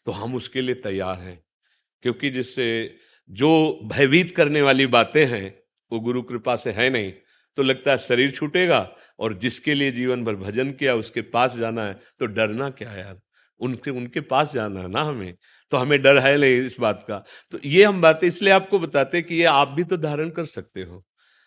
[0.06, 1.38] तो हम उसके लिए तैयार हैं।
[2.02, 2.96] क्योंकि जिससे
[3.30, 3.50] जो
[3.84, 5.54] भयभीत करने वाली बातें हैं,
[5.92, 7.12] वो गुरु कृपा से है नहीं।
[7.56, 8.88] तो लगता है शरीर छूटेगा
[9.18, 13.20] और जिसके लिए जीवन भर भजन किया, उसके पास जाना है तो डरना क्या यार?
[13.60, 15.34] उनके उनके पास जाना है ना हमें।
[15.72, 19.22] तो हमें डर है नहीं इस बात का। तो ये हम बातें इसलिए आपको बताते
[19.22, 21.02] कि ये आप भी तो धारण कर सकते हो।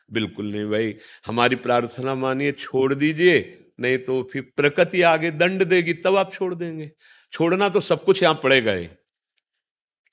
[0.09, 0.95] बिल्कुल नहीं भाई,
[1.25, 6.53] हमारी प्रार्थना मानिए, छोड़ दीजिए, नहीं तो फिर प्रकृति आगे दंड देगी, तब आप छोड़
[6.55, 6.91] देंगे।
[7.31, 8.87] छोड़ना तो सब कुछ यहाँ पड़ेगा ही।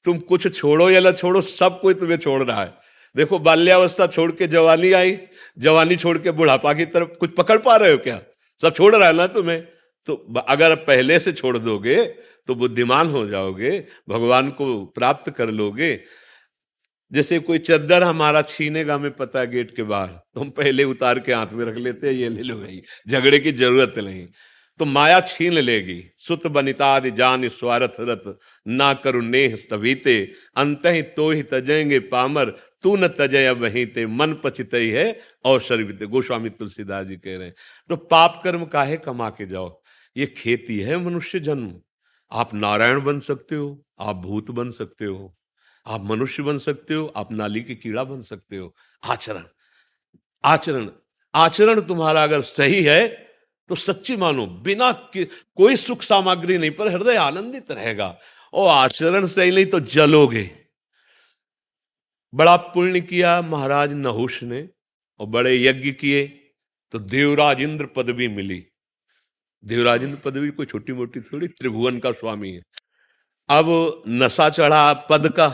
[0.04, 2.74] तुम कुछ छोड़ो या ना छोड़ो, सब कोई तुम्हें छोड़ रहा है।
[3.16, 5.18] देखो, बाल्यावस्था छोड़ के जवानी आई,
[5.58, 8.20] जवानी छोड़ के बुढ़ापा की तरफ़ कुछ पकड़ पा रहे हो क्या?
[8.60, 9.71] सब छोड़ रहा है ना तुम्हें?
[10.06, 10.14] तो
[10.48, 12.02] अगर पहले से छोड़ दोगे
[12.48, 13.78] तो बुद्धिमान हो जाओगे,
[14.08, 15.98] भगवान को प्राप्त कर लोगे।
[17.12, 21.18] जैसे कोई चद्दर हमारा छीनेगा हमें पता है गेट के बाहर तो हम पहले उतार
[21.18, 24.26] के हाथ में रख लेते हैं, ये ले लो भाई, झगड़े की ज़रूरत नहीं।
[24.80, 28.34] तो माया छीन लेगी, सुत बनितादि जान स्वार्थ रथ
[28.66, 30.22] ना करु नेह तभीते
[30.56, 32.50] अंत ही तो ही तजेंगे पामर,
[32.82, 37.46] तू न तजय वही ते, मन पचित है और शरीर गोस्वामी तुलसीदास जी कह रहे
[37.46, 37.54] हैं
[37.90, 39.81] तो पाप कर्म काहे कमा के जाओ?
[40.16, 41.74] ये खेती है मनुष्य जन्म।
[42.32, 45.34] आप नारायण बन सकते हो, आप भूत बन सकते हो,
[45.86, 49.44] आप मनुष्य बन सकते हो, आप नाली के कीड़ा बन सकते हो। आचरण
[50.44, 50.88] आचरण
[51.34, 53.06] आचरण तुम्हारा अगर सही है
[53.68, 54.90] तो सच्ची मानो, बिना
[55.56, 58.18] कोई सुख सामग्री नहीं, पर हृदय आनंदित रहेगा।
[58.52, 60.50] और आचरण सही नहीं तो जलोगे।
[62.32, 64.68] बड़ा पुण्य किया महाराज नहुष ने,
[65.20, 66.26] और बड़े यज्ञ किए
[66.94, 68.64] तो देवराज इंद्र पदवी मिली।
[69.64, 72.62] देवराज इंद्र पदवी कोई छोटी मोटी थोड़ी, त्रिभुवन का स्वामी है।
[73.48, 75.48] अब नशा चढ़ा पद का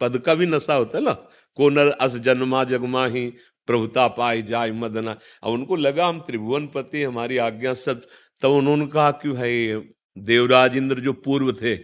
[0.00, 1.12] पद का भी नशा होता है ना।
[1.54, 3.32] कोनर अस जन्मा जगमा ही
[3.66, 8.06] प्रभुता पाए जाय मदना। अब उनको लगा हम त्रिभुवन पति हमारी आज्ञा सब
[8.40, 9.82] तब उन्होंने कहा कि भाई
[10.18, 11.78] देवराज इंद्र जो पूर्व थे,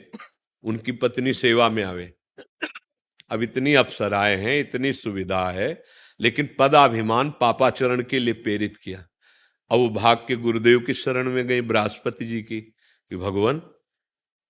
[0.65, 2.15] उनकी पत्नी सेवा में आवे।
[3.31, 5.83] अब इतनी अवसराएँ हैं, इतनी सुविधा है,
[6.21, 9.08] लेकिन पदाभिमान पापाचरण के लिए प्रेरित किया।
[9.71, 13.61] अब वो भाग के गुरुदेव की शरण में गई बृहस्पति जी की कि भगवान,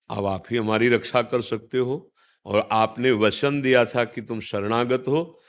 [0.09, 2.11] अब आप ही हमारी रक्षा कर सकते हो
[2.45, 5.39] और आपने वचन दिया था कि तुम शरणागत हो।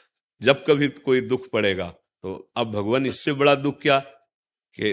[0.40, 1.88] जब कभी कोई दुख पड़ेगा
[2.24, 3.98] तो अब भगवान, इससे बड़ा दुख क्या?
[4.78, 4.92] कि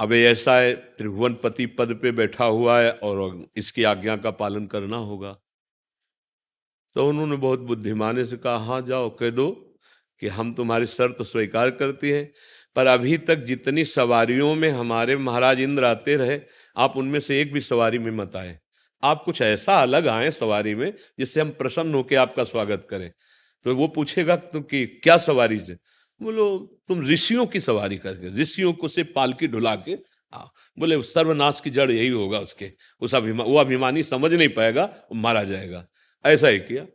[0.00, 4.66] अब ऐसा है, त्रिभुवन पति पद पे बैठा हुआ है और इसकी आज्ञा का पालन
[4.66, 5.36] करना होगा।
[6.96, 9.50] तो उन्होंने बहुत बुद्धिमाने से कहा हाँ जाओ, कह दो
[10.22, 12.32] कि हम तुम्हारी शर्त स्वीकार करती हैं।
[12.76, 16.40] पर अभी तक जितनी सवारियों में हमारे महाराज इंद्र आते रहे
[16.76, 18.58] आप उनमें से एक भी सवारी में मत आए।
[19.02, 23.10] आप कुछ ऐसा अलग आए सवारी में जिससे हम प्रसन्न होकर आपका स्वागत करें।
[23.64, 25.74] तो वो पूछेगा तो कि क्या सवारी से?
[26.22, 26.58] बोलो
[26.88, 29.96] तुम ऋषियों की सवारी करके ऋषियों को से पालकी ढुला के
[30.32, 30.44] आ,
[30.78, 35.14] बोले सर्वनाश की जड़ यही होगा उसके। उस अभिमान वो अभिमानी समझ नहीं पाएगा वो
[35.14, 35.86] मारा जाएगा।
[36.24, 36.86] ऐसा ही किया।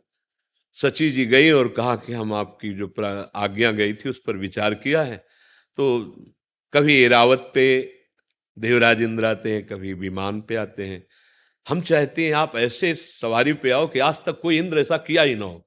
[0.74, 2.94] सची जी गई और कहा कि हम आपकी जो
[3.34, 5.24] आज्ञा गई थी उस पर विचार किया है।
[5.78, 5.98] तो
[6.72, 7.66] कभी एरावत पे
[8.56, 11.02] देवराज इंद्र आते हैं, कभी विमान पे आते हैं।
[11.66, 15.22] हम चाहते हैं आप ऐसे सवारी पे आओ कि आज तक कोई इंद्र ऐसा किया
[15.22, 15.66] ही ना हो।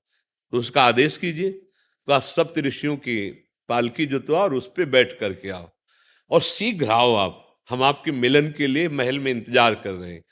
[0.53, 3.15] तो उसका आदेश कीजिए तो आप सप्त ऋषियों की
[3.69, 5.69] पालकी जुतवा और उस पर बैठ करके आओ।
[6.31, 7.39] और शीघ्र आओ आप।
[7.69, 10.23] हम आपके मिलन के लिए महल में इंतज़ार कर रहे हैं।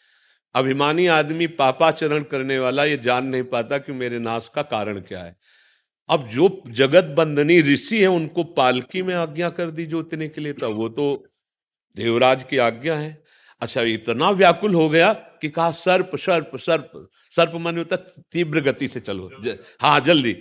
[0.56, 5.20] अभिमानी आदमी पापाचरण करने वाला ये जान नहीं पाता कि मेरे नाश का कारण क्या
[5.20, 5.36] है।
[6.12, 10.54] अब जो जगत बंदनी ऋषि है उनको पालकी में आज्ञा कर दी जोतने के लिए
[10.54, 11.06] था वो तो
[11.98, 13.12] देवराज की आज्ञा है।
[13.62, 16.92] अच्छा इतना व्याकुल हो गया कि कहा सर्प सर्प सर्प
[17.32, 17.96] सर्प मन होता
[18.32, 20.36] तीव्र गति से चलो ज, हाँ जल्दी।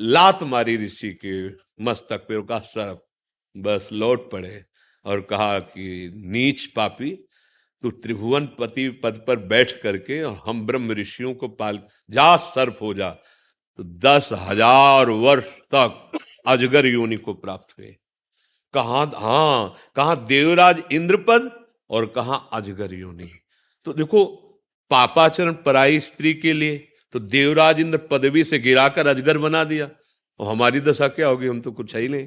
[0.00, 1.34] लात मारी ऋषि के
[1.84, 3.04] मस्तक पे कहा सर्प
[3.56, 4.64] बस लौट पड़े।
[5.04, 7.10] और कहा कि नीच पापी
[7.82, 11.78] तू त्रिभुवन पति पद पर बैठ करके और हम ब्रह्म ऋषियों को पाल
[12.10, 13.08] जा सर्प हो जा।
[13.78, 17.94] तो दस हज़ार वर्ष तक अजगर योनि को प्राप्त हुए।
[18.74, 21.50] कहा हाँ कहा देवराज इंद्रपद
[21.90, 23.30] और कहा अजगर योनि।
[23.86, 24.24] तो देखो,
[24.90, 26.76] पापाचरण पराई स्त्री के लिए
[27.14, 29.88] तो देवराज इंद्र पदवी से गिराकर अजगर बना दिया।
[30.40, 31.46] और हमारी दशा क्या होगी?
[31.46, 32.26] हम तो कुछ है ही नहीं।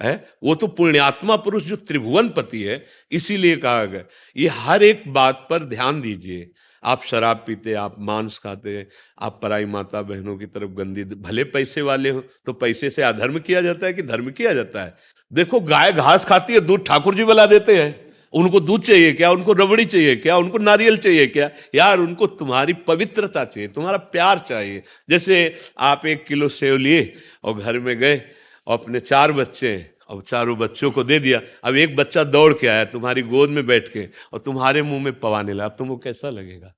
[0.00, 0.14] है?
[0.44, 4.04] वो तो पुण्यात्मा पुरुष जो त्रिभुवन पति है, इसीलिए कहा गया।
[4.36, 6.50] ये हर एक बात पर ध्यान दीजिए।
[6.84, 8.86] आप शराब पीते आप मांस खाते
[9.20, 13.38] आप पराई माता बहनों की तरफ़ गंदी, भले पैसे वाले हो तो पैसे से अधर्म
[13.38, 14.94] किया जाता है कि धर्म किया जाता है?
[15.32, 19.30] देखो, गाय घास खाती है, दूध ठाकुर जी बला देते हैं। उनको दूध चाहिए क्या?
[19.30, 20.36] उनको रबड़ी चाहिए क्या?
[20.36, 21.50] उनको नारियल चाहिए क्या?
[21.74, 27.12] यार, उनको तुम्हारी पवित्रता चाहिए, तुम्हारा प्यार चाहिए। जैसे आप एक किलो सेव लिए
[27.44, 28.22] और घर में गए,
[28.66, 32.66] और अपने चार बच्चे और चारों बच्चों को दे दिया। अब एक बच्चा दौड़ के
[32.66, 36.30] आया, तुम्हारी गोद में बैठ के, और तुम्हारे मुँह में पवाने लगा। अब तुमको कैसा
[36.30, 36.74] लगेगा?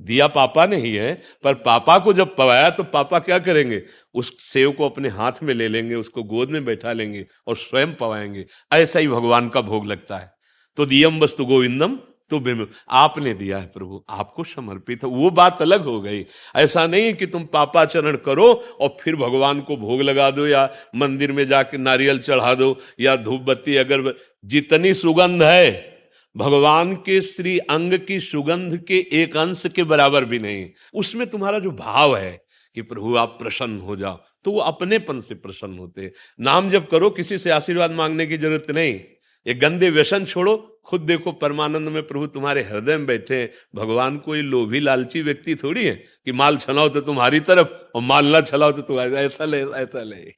[0.00, 3.82] दिया पापा ने ही है पर पापा को जब पवाया तो पापा क्या करेंगे?
[4.14, 7.94] उस सेव को अपने हाथ में ले लेंगे, उसको गोद में बैठा लेंगे और स्वयं
[7.94, 10.32] पवाएँगे। ऐसा ही भगवान का भोग लगता है।
[10.76, 11.98] तो दियम वस्तु गोविंदम
[12.30, 16.24] तो आपने दिया है प्रभु, आपको समर्पित है। वो बात अलग हो गई।
[16.56, 21.32] ऐसा नहीं कि तुम पापाचरण करो और फिर भगवान को भोग लगा दो या मंदिर
[21.32, 24.14] में जाके नारियल चढ़ा दो या धूप बत्ती अगर
[24.44, 25.70] जितनी सुगंध है,
[26.36, 31.58] भगवान के श्री अंग की सुगंध के एक अंश के बराबर भी नहीं। उसमें तुम्हारा
[31.58, 32.38] जो भाव है
[32.76, 36.10] कि प्रभु आप प्रसन्न हो जाओ तो वो अपनेपन से प्रसन्न होते
[36.40, 38.94] नाम जब करो, किसी से आशीर्वाद मांगने की ज़रूरत नहीं।
[39.46, 44.18] ये गंदे व्यसन छोड़ो। खुद देखो परमानंद में प्रभु तुम्हारे हृदय में बैठे हैं। भगवान
[44.18, 48.40] कोई लोभी लालची व्यक्ति थोड़ी है कि माल छलाओ तो तुम्हारी तरफ़ और माल ना
[48.42, 50.32] छलाओ तो तुम ऐसा ले ऐसा ले।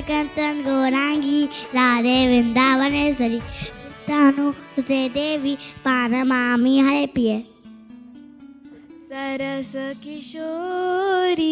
[0.00, 1.44] कंचन गौरांगी
[1.74, 3.40] राधे वृंदावनेश्वरी
[4.08, 7.40] तानु सुते देवी पान मामी हरे पिए
[9.12, 11.50] सरस किशोरी,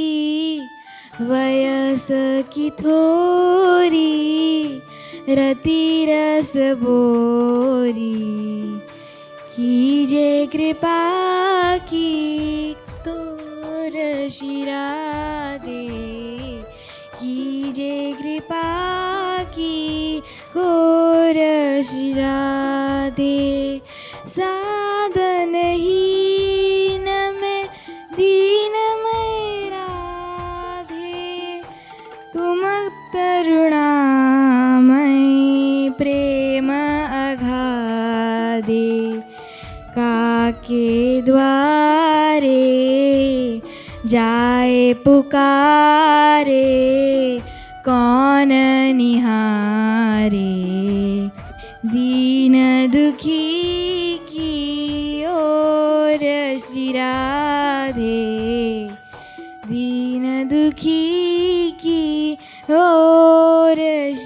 [1.20, 2.06] वयस
[2.54, 4.12] की थोरी
[5.30, 8.14] रति रस बोरी।
[9.56, 10.98] कीजे कृपा
[11.78, 12.74] की,
[13.04, 15.05] तोर शिरा
[17.76, 18.68] कीजे कृपा
[19.52, 19.76] की
[21.84, 22.38] शिरा
[23.16, 23.80] दे
[24.26, 27.04] साधन हीन
[27.40, 27.64] में,
[28.16, 31.60] दीन में राधे
[32.32, 32.62] तुम
[33.12, 33.60] करुणामय
[35.98, 36.72] प्रेम
[37.28, 37.60] अगाधे
[39.98, 40.88] काके
[41.28, 42.64] द्वारे
[44.06, 46.64] जाए पुकारे।
[47.88, 48.48] कौन
[48.96, 50.56] निहारे?
[51.86, 52.52] दीन
[52.90, 56.18] दुखी की ओर
[56.58, 58.88] श्री राधे।
[59.68, 62.38] दीन दुखी की
[64.16, 64.25] श्री